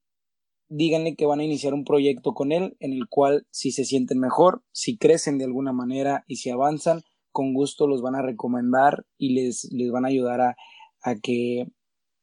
díganle 0.71 1.17
que 1.17 1.27
van 1.27 1.41
a 1.41 1.45
iniciar 1.45 1.75
un 1.75 1.85
proyecto 1.85 2.33
con 2.33 2.51
él 2.51 2.79
en 2.81 2.95
el 2.95 3.09
cual 3.11 3.47
si 3.51 3.71
se 3.71 3.85
sienten 3.85 4.21
mejor, 4.21 4.63
si 4.73 4.97
crecen 4.97 5.37
de 5.37 5.45
alguna 5.45 5.75
manera 5.75 6.25
y 6.29 6.37
si 6.37 6.49
avanzan, 6.49 7.03
con 7.31 7.53
gusto 7.53 7.87
los 7.87 8.01
van 8.01 8.15
a 8.15 8.23
recomendar 8.23 9.05
y 9.19 9.35
les, 9.35 9.71
les 9.71 9.91
van 9.91 10.07
a 10.07 10.09
ayudar 10.09 10.41
a, 10.41 10.57
a, 11.03 11.17
que, 11.17 11.67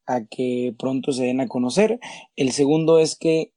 a 0.07 0.25
que 0.25 0.73
pronto 0.75 1.11
se 1.11 1.25
den 1.25 1.41
a 1.41 1.47
conocer. 1.47 1.99
El 2.35 2.53
segundo 2.53 2.97
es 2.97 3.15
que 3.15 3.53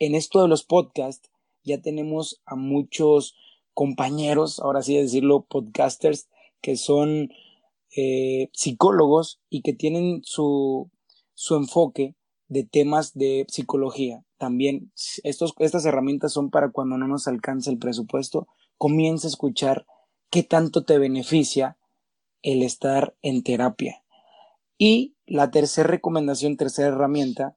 en 0.00 0.16
esto 0.16 0.42
de 0.42 0.48
los 0.48 0.64
podcasts 0.64 1.30
ya 1.62 1.80
tenemos 1.80 2.42
a 2.44 2.56
muchos 2.56 3.36
compañeros, 3.72 4.58
ahora 4.58 4.82
sí 4.82 4.96
decirlo, 4.96 5.46
podcasters, 5.48 6.28
que 6.60 6.74
son 6.74 7.30
eh, 7.96 8.50
psicólogos 8.52 9.40
y 9.48 9.62
que 9.62 9.72
tienen 9.72 10.22
su, 10.24 10.90
su 11.34 11.56
enfoque 11.56 12.14
de 12.48 12.64
temas 12.64 13.14
de 13.14 13.46
psicología. 13.48 14.24
También 14.38 14.92
estos, 15.22 15.54
estas 15.58 15.84
herramientas 15.84 16.32
son 16.32 16.50
para 16.50 16.70
cuando 16.70 16.98
no 16.98 17.06
nos 17.06 17.28
alcanza 17.28 17.70
el 17.70 17.78
presupuesto, 17.78 18.48
comienza 18.76 19.26
a 19.26 19.30
escuchar 19.30 19.86
qué 20.30 20.42
tanto 20.42 20.84
te 20.84 20.98
beneficia 20.98 21.78
el 22.42 22.62
estar 22.62 23.14
en 23.22 23.42
terapia. 23.42 24.02
Y 24.78 25.14
la 25.26 25.50
tercera 25.50 25.88
recomendación, 25.88 26.56
tercera 26.56 26.88
herramienta, 26.88 27.56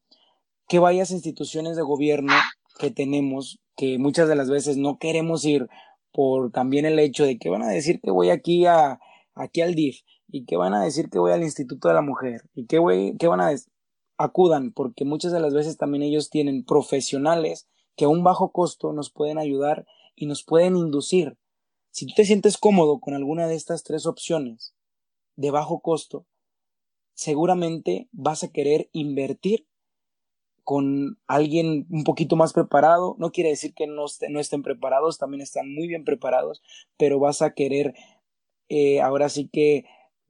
que 0.68 0.80
vayas 0.80 1.12
a 1.12 1.16
instituciones 1.16 1.76
de 1.76 1.82
gobierno 1.82 2.34
que 2.80 2.92
tenemos, 2.92 3.60
que 3.76 3.98
muchas 3.98 4.28
de 4.28 4.36
las 4.36 4.50
veces 4.50 4.78
no 4.78 4.98
queremos 4.98 5.46
ir 5.46 5.68
por 6.12 6.52
también 6.52 6.86
el 6.86 7.00
hecho 7.00 7.26
de 7.26 7.38
que 7.38 7.50
van 7.50 7.64
a 7.64 7.70
decir 7.70 8.00
que 8.02 8.12
voy 8.12 8.30
aquí 8.30 8.66
a, 8.66 9.00
aquí 9.34 9.62
al 9.62 9.76
DIF 9.76 10.02
¿Y 10.28 10.46
qué 10.46 10.58
van 10.58 10.74
a 10.74 10.84
decir 10.84 11.10
que 11.10 11.20
voy 11.20 11.32
al 11.32 11.44
Instituto 11.44 11.88
de 11.88 11.94
la 11.94 12.02
Mujer? 12.02 12.50
¿Y 12.56 12.66
qué, 12.66 12.80
voy, 12.80 13.16
qué 13.18 13.28
van 13.28 13.42
a 13.42 13.50
decir? 13.50 13.72
Acudan, 14.18 14.72
porque 14.72 15.06
muchas 15.06 15.32
de 15.32 15.40
las 15.40 15.54
veces 15.54 15.78
también 15.78 16.04
ellos 16.04 16.30
tienen 16.30 16.64
profesionales 16.64 17.68
que 17.96 18.06
a 18.06 18.10
un 18.10 18.24
bajo 18.24 18.52
costo 18.52 18.94
nos 18.94 19.12
pueden 19.12 19.38
ayudar 19.38 19.86
y 20.16 20.26
nos 20.26 20.44
pueden 20.44 20.76
inducir. 20.76 21.38
Si 21.92 22.08
tú 22.08 22.14
te 22.16 22.26
sientes 22.26 22.58
cómodo 22.58 23.00
con 23.00 23.14
alguna 23.14 23.48
de 23.48 23.56
estas 23.56 23.84
tres 23.84 24.06
opciones 24.06 24.74
de 25.36 25.52
bajo 25.52 25.82
costo, 25.82 26.26
seguramente 27.14 28.08
vas 28.12 28.44
a 28.44 28.52
querer 28.52 28.90
invertir 28.92 29.68
con 30.64 31.20
alguien 31.28 31.86
un 31.90 32.04
poquito 32.04 32.36
más 32.36 32.54
preparado. 32.54 33.16
No 33.20 33.32
quiere 33.32 33.50
decir 33.50 33.74
que 33.74 33.88
no, 33.88 34.06
no 34.30 34.40
estén 34.40 34.64
preparados, 34.64 35.18
también 35.18 35.42
están 35.42 35.74
muy 35.74 35.88
bien 35.88 36.06
preparados, 36.06 36.62
pero 36.98 37.20
vas 37.20 37.42
a 37.42 37.54
querer 37.54 37.94
eh, 38.70 39.02
ahora 39.02 39.30
sí 39.30 39.50
que 39.52 39.86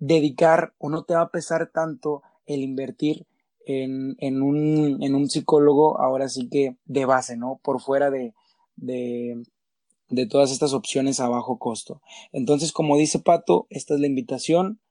dedicar 0.06 0.74
o 0.80 0.89
no 0.89 1.04
te 1.04 1.13
va 1.13 1.22
a 1.22 1.32
pesar 1.32 1.72
tanto 1.74 2.24
el 2.46 2.62
invertir 2.62 3.26
en, 3.66 4.18
en, 4.20 4.42
un, 4.42 5.02
en 5.02 5.16
un 5.16 5.30
psicólogo 5.30 6.00
ahora 6.02 6.28
sí 6.28 6.50
que 6.50 6.76
de 6.86 7.06
base, 7.06 7.38
¿no? 7.38 7.62
Por 7.63 7.80
fuera 7.80 8.12
de, 8.12 8.34
de, 8.76 9.42
de 10.10 10.26
todas 10.26 10.52
estas 10.52 10.74
opciones 10.74 11.22
a 11.22 11.30
bajo 11.30 11.58
costo. 11.58 12.02
Entonces, 12.34 12.74
como 12.74 12.98
dice 12.98 13.20
Pato, 13.20 13.66
esta 13.70 13.94
es 13.94 14.02
la 14.02 14.08
invitación. 14.08 14.82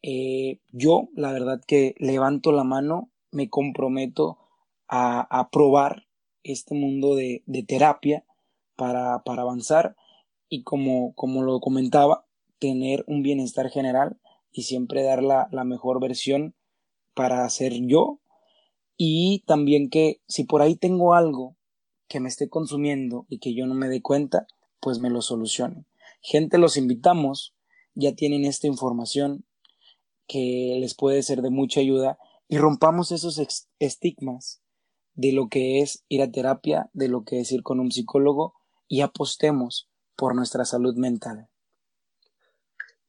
Eh, 0.00 0.60
yo, 0.72 1.10
la 1.14 1.30
verdad 1.32 1.60
que 1.66 1.94
levanto 1.98 2.50
la 2.50 2.64
mano, 2.64 3.10
me 3.30 3.50
comprometo 3.50 4.38
a, 4.88 5.50
probar 5.52 6.06
este 6.42 6.74
mundo 6.74 7.14
de, 7.16 7.42
terapia 7.66 8.24
para, 8.76 9.22
para, 9.24 9.42
avanzar 9.42 9.94
y 10.48 10.62
como, 10.62 11.12
como 11.14 11.42
lo 11.42 11.60
comentaba, 11.60 12.24
tener 12.58 13.04
un 13.06 13.22
bienestar 13.22 13.68
general 13.68 14.18
y 14.52 14.62
siempre 14.62 15.02
dar 15.02 15.22
la, 15.22 15.48
la 15.52 15.64
mejor 15.64 16.00
versión 16.00 16.54
para 17.14 17.48
ser 17.50 17.74
yo 17.86 18.20
y 18.96 19.44
también 19.46 19.90
que 19.90 20.20
si 20.26 20.44
por 20.44 20.60
ahí 20.60 20.74
tengo 20.74 21.14
algo 21.14 21.56
que 22.08 22.20
me 22.20 22.28
esté 22.28 22.48
consumiendo 22.48 23.26
y 23.28 23.38
que 23.38 23.54
yo 23.54 23.66
no 23.66 23.74
me 23.74 23.88
dé 23.88 24.02
cuenta, 24.02 24.46
pues 24.80 24.98
me 24.98 25.10
lo 25.10 25.22
solucione. 25.22 25.84
Gente, 26.20 26.58
los 26.58 26.76
invitamos, 26.76 27.54
ya 27.94 28.14
tienen 28.14 28.44
esta 28.44 28.66
información 28.66 29.44
que 30.26 30.76
les 30.80 30.94
puede 30.94 31.22
ser 31.22 31.42
de 31.42 31.50
mucha 31.50 31.80
ayuda 31.80 32.18
y 32.48 32.58
rompamos 32.58 33.12
esos 33.12 33.40
estigmas 33.78 34.62
de 35.14 35.32
lo 35.32 35.48
que 35.48 35.80
es 35.80 36.04
ir 36.08 36.22
a 36.22 36.30
terapia, 36.30 36.90
de 36.92 37.08
lo 37.08 37.24
que 37.24 37.40
es 37.40 37.52
ir 37.52 37.62
con 37.62 37.80
un 37.80 37.92
psicólogo 37.92 38.54
y 38.88 39.02
apostemos 39.02 39.88
por 40.16 40.34
nuestra 40.34 40.64
salud 40.64 40.96
mental. 40.96 41.48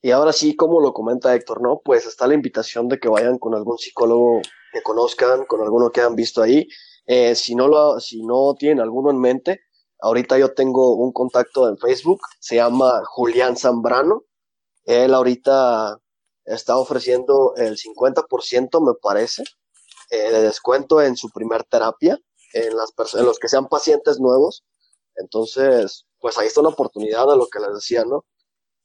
Y 0.02 0.12
ahora 0.12 0.32
sí, 0.32 0.56
como 0.56 0.80
lo 0.82 0.94
comenta 0.94 1.36
Héctor, 1.36 1.62
¿no? 1.62 1.82
Pues 1.84 2.06
está 2.06 2.28
la 2.28 2.34
invitación 2.34 2.88
de 2.88 3.00
que 3.00 3.10
vayan 3.10 3.38
con 3.38 3.54
algún 3.54 3.78
psicólogo 3.78 4.42
que 4.72 4.82
conozcan, 4.82 5.46
con 5.46 5.62
alguno 5.62 5.92
que 5.92 6.02
han 6.02 6.16
visto 6.16 6.42
ahí. 6.42 6.68
Eh, 7.06 7.36
si, 7.36 7.56
no 7.56 7.68
lo, 7.68 8.00
si 8.00 8.24
no 8.24 8.54
tienen 8.58 8.80
alguno 8.80 9.10
en 9.12 9.20
mente, 9.20 9.62
ahorita 10.00 10.38
yo 10.38 10.54
tengo 10.54 10.96
un 10.96 11.12
contacto 11.12 11.68
en 11.68 11.78
Facebook, 11.78 12.22
se 12.40 12.56
llama 12.56 13.02
Julián 13.06 13.58
Zambrano. 13.58 14.24
Él 14.86 15.14
ahorita 15.14 15.98
está 16.46 16.78
ofreciendo 16.78 17.54
el 17.58 17.78
50%, 17.78 18.86
me 18.86 18.94
parece, 19.02 19.44
eh, 20.10 20.32
de 20.32 20.42
descuento 20.42 21.02
en 21.02 21.16
su 21.18 21.30
primer 21.30 21.64
terapia, 21.66 22.18
en, 22.54 22.76
las 22.76 22.94
en 23.16 23.26
los 23.26 23.38
que 23.38 23.50
sean 23.50 23.68
pacientes 23.68 24.20
nuevos. 24.20 24.64
Entonces, 25.16 26.06
pues 26.20 26.38
ahí 26.38 26.48
está 26.48 26.62
una 26.62 26.70
oportunidad 26.70 27.28
de 27.28 27.38
lo 27.38 27.48
que 27.48 27.60
les 27.60 27.74
decía, 27.74 28.04
¿no? 28.06 28.26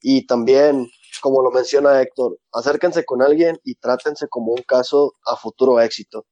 Y 0.01 0.27
también, 0.27 0.91
como 1.25 1.41
lo 1.41 1.51
menciona 1.51 2.03
Héctor, 2.03 2.39
acérquense 2.53 3.03
con 3.07 3.23
alguien 3.23 3.59
y 3.65 3.77
trátense 3.77 4.29
como 4.29 4.53
un 4.53 4.61
caso 4.61 5.15
a 5.25 5.37
futuro 5.37 5.81
éxito. 5.81 6.27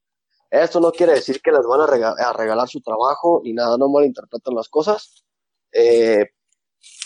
Esto 0.51 0.81
no 0.81 0.93
quiere 0.93 1.15
decir 1.15 1.41
que 1.41 1.51
les 1.51 1.65
van 1.65 1.81
a, 1.81 1.87
regalar, 2.35 2.69
su 2.69 2.83
trabajo 2.83 3.41
ni 3.43 3.55
nada, 3.55 3.79
no 3.79 3.89
malinterpreten 3.89 4.55
las 4.55 4.69
cosas, 4.69 5.25
eh, 5.73 6.27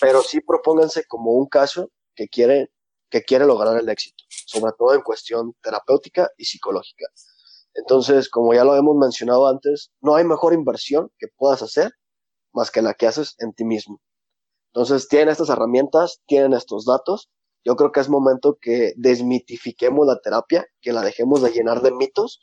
pero 0.00 0.20
sí 0.22 0.40
propónganse 0.40 1.04
como 1.06 1.30
un 1.34 1.46
caso 1.46 1.92
que 2.16 2.26
quiere, 2.26 2.72
que 3.08 3.22
quiere 3.22 3.46
lograr 3.46 3.78
el 3.80 3.88
éxito, 3.88 4.24
sobre 4.30 4.72
todo 4.76 4.92
en 4.92 5.02
cuestión 5.02 5.54
terapéutica 5.62 6.28
y 6.36 6.44
psicológica. 6.44 7.06
Entonces, 7.74 8.28
como 8.28 8.52
ya 8.52 8.64
lo 8.64 8.74
hemos 8.74 8.96
mencionado 8.96 9.46
antes, 9.46 9.92
no 10.00 10.16
hay 10.16 10.24
mejor 10.24 10.54
inversión 10.54 11.12
que 11.18 11.28
puedas 11.36 11.62
hacer 11.62 11.92
más 12.52 12.72
que 12.72 12.82
la 12.82 12.94
que 12.94 13.06
haces 13.06 13.36
en 13.38 13.52
ti 13.52 13.64
mismo. 13.64 14.00
Entonces, 14.72 15.06
tienen 15.06 15.28
estas 15.28 15.50
herramientas, 15.50 16.20
tienen 16.26 16.52
estos 16.52 16.84
datos. 16.84 17.30
Yo 17.66 17.74
creo 17.74 17.90
que 17.90 17.98
es 17.98 18.08
momento 18.08 18.58
que 18.60 18.92
desmitifiquemos 18.96 20.06
la 20.06 20.20
terapia, 20.20 20.64
que 20.80 20.92
la 20.92 21.02
dejemos 21.02 21.42
de 21.42 21.50
llenar 21.50 21.82
de 21.82 21.90
mitos 21.90 22.40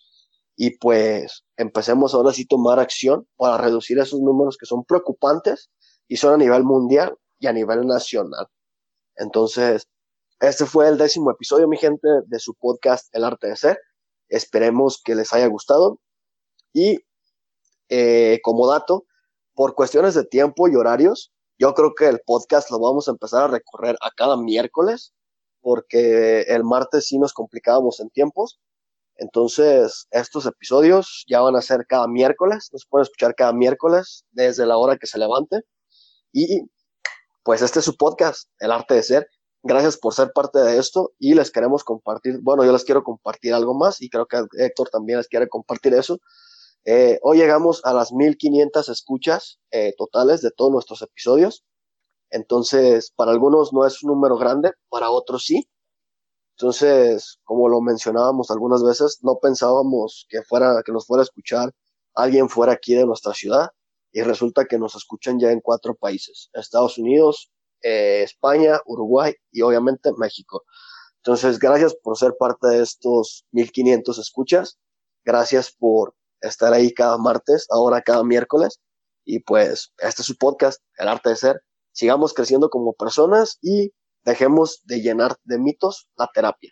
y 0.58 0.78
pues 0.78 1.46
empecemos 1.56 2.14
ahora 2.14 2.34
sí 2.34 2.44
a 2.44 2.48
tomar 2.50 2.80
acción 2.80 3.26
para 3.38 3.58
reducir 3.58 3.98
esos 4.00 4.20
números 4.20 4.58
que 4.58 4.66
son 4.66 4.84
preocupantes 4.84 5.72
y 6.10 6.18
son 6.18 6.34
a 6.34 6.38
nivel 6.38 6.66
mundial 6.66 7.18
y 7.40 7.48
a 7.48 7.54
nivel 7.54 7.88
nacional. 7.88 8.48
Entonces, 9.16 9.88
este 10.42 10.66
fue 10.66 10.90
el 10.90 10.98
décimo 10.98 11.32
episodio, 11.32 11.70
mi 11.70 11.78
gente, 11.78 12.06
de 12.26 12.40
su 12.40 12.54
podcast 12.56 13.08
El 13.16 13.24
Arte 13.24 13.48
de 13.48 13.56
Ser. 13.56 13.80
Esperemos 14.28 15.02
que 15.02 15.16
les 15.16 15.32
haya 15.32 15.48
gustado. 15.48 16.02
Y 16.74 17.00
eh, 17.88 18.42
como 18.44 18.68
dato, 18.68 19.06
por 19.54 19.74
cuestiones 19.74 20.16
de 20.16 20.26
tiempo 20.26 20.68
y 20.68 20.76
horarios, 20.76 21.32
yo 21.63 21.73
creo 21.73 21.95
que 21.95 22.10
el 22.10 22.19
podcast 22.19 22.69
lo 22.71 22.80
vamos 22.80 23.08
a 23.08 23.12
empezar 23.12 23.43
a 23.43 23.47
recorrer 23.47 23.95
a 24.02 24.12
cada 24.12 24.36
miércoles, 24.36 25.13
porque 25.62 26.41
el 26.41 26.65
martes 26.65 27.08
sí 27.08 27.17
nos 27.17 27.32
complicábamos 27.32 28.02
en 28.02 28.10
tiempos. 28.10 28.60
Entonces, 29.15 30.06
estos 30.12 30.45
episodios 30.45 31.23
ya 31.26 31.39
van 31.39 31.56
a 31.56 31.62
ser 31.62 31.86
cada 31.88 32.06
miércoles, 32.10 32.67
nos 32.73 32.86
pueden 32.86 33.04
escuchar 33.04 33.34
cada 33.36 33.54
miércoles 33.54 34.26
desde 34.32 34.65
la 34.65 34.76
hora 34.76 34.97
que 34.97 35.08
se 35.08 35.17
levante. 35.17 35.62
Y 36.34 36.63
pues 37.43 37.62
este 37.62 37.80
es 37.80 37.86
su 37.86 37.95
podcast, 37.95 38.49
El 38.60 38.73
Arte 38.73 38.95
de 38.95 39.04
Ser. 39.04 39.28
Gracias 39.62 39.95
por 39.95 40.13
ser 40.13 40.34
parte 40.34 40.60
de 40.60 40.78
esto 40.78 41.13
y 41.17 41.34
les 41.34 41.49
queremos 41.49 41.86
compartir, 41.86 42.39
bueno, 42.41 42.65
yo 42.65 42.73
les 42.73 42.84
quiero 42.84 43.06
compartir 43.06 43.54
algo 43.54 43.73
más 43.73 44.02
y 44.02 44.10
creo 44.10 44.26
que 44.26 44.43
Héctor 44.58 44.89
también 44.89 45.19
les 45.19 45.30
quiere 45.30 45.47
compartir 45.47 45.93
eso. 45.93 46.19
Eh, 46.86 47.17
hoy 47.22 47.38
llegamos 47.38 47.82
a 47.86 47.93
las 47.93 48.12
1500 48.12 48.89
escuchas 48.89 49.60
eh, 49.72 49.93
totales 49.98 50.41
de 50.41 50.52
todos 50.52 50.72
nuestros 50.72 51.02
episodios. 51.02 51.63
Entonces, 52.30 53.12
para 53.15 53.32
algunos 53.32 53.74
no 53.74 53.86
es 53.86 54.04
un 54.04 54.10
número 54.12 54.38
grande, 54.38 54.74
para 54.89 55.10
otros 55.10 55.46
sí. 55.46 55.69
Entonces, 56.58 57.39
como 57.43 57.69
lo 57.69 57.82
mencionábamos 57.82 58.52
algunas 58.52 58.84
veces, 58.84 59.19
no 59.22 59.39
pensábamos 59.41 60.26
que 60.30 60.43
fuera, 60.43 60.82
que 60.86 60.91
nos 60.91 61.08
fuera 61.08 61.22
a 61.22 61.26
escuchar 61.26 61.72
alguien 62.15 62.50
fuera 62.50 62.74
aquí 62.74 62.93
de 62.96 63.06
nuestra 63.06 63.34
ciudad 63.34 63.69
y 64.12 64.22
resulta 64.22 64.65
que 64.65 64.78
nos 64.78 64.96
escuchan 64.96 65.39
ya 65.39 65.52
en 65.52 65.62
cuatro 65.62 65.96
países, 65.96 66.50
Estados 66.54 66.98
Unidos, 67.00 67.52
eh, 67.82 68.22
España, 68.24 68.80
Uruguay 68.86 69.34
y 69.52 69.62
obviamente 69.62 70.12
México. 70.17 70.63
Entonces, 71.17 71.60
gracias 71.60 71.96
por 71.96 72.17
ser 72.17 72.36
parte 72.38 72.67
de 72.67 72.84
estos 72.84 73.46
1500 73.52 74.19
escuchas. 74.19 74.78
Gracias 75.26 75.72
por 75.72 76.13
estar 76.44 76.74
ahí 76.74 76.94
cada 76.94 77.18
martes, 77.18 77.66
ahora 77.70 78.02
cada 78.02 78.24
miércoles. 78.24 78.80
Y 79.26 79.40
pues, 79.40 79.94
este 80.00 80.22
es 80.22 80.28
su 80.28 80.38
podcast, 80.38 80.82
El 80.98 81.08
Arte 81.08 81.30
de 81.30 81.36
Ser. 81.36 81.62
Sigamos 81.92 82.34
creciendo 82.34 82.70
como 82.70 82.94
personas 82.94 83.58
y 83.62 83.92
dejemos 84.24 84.82
de 84.86 85.02
llenar 85.02 85.36
de 85.44 85.60
mitos 85.60 86.08
la 86.18 86.30
terapia. 86.34 86.72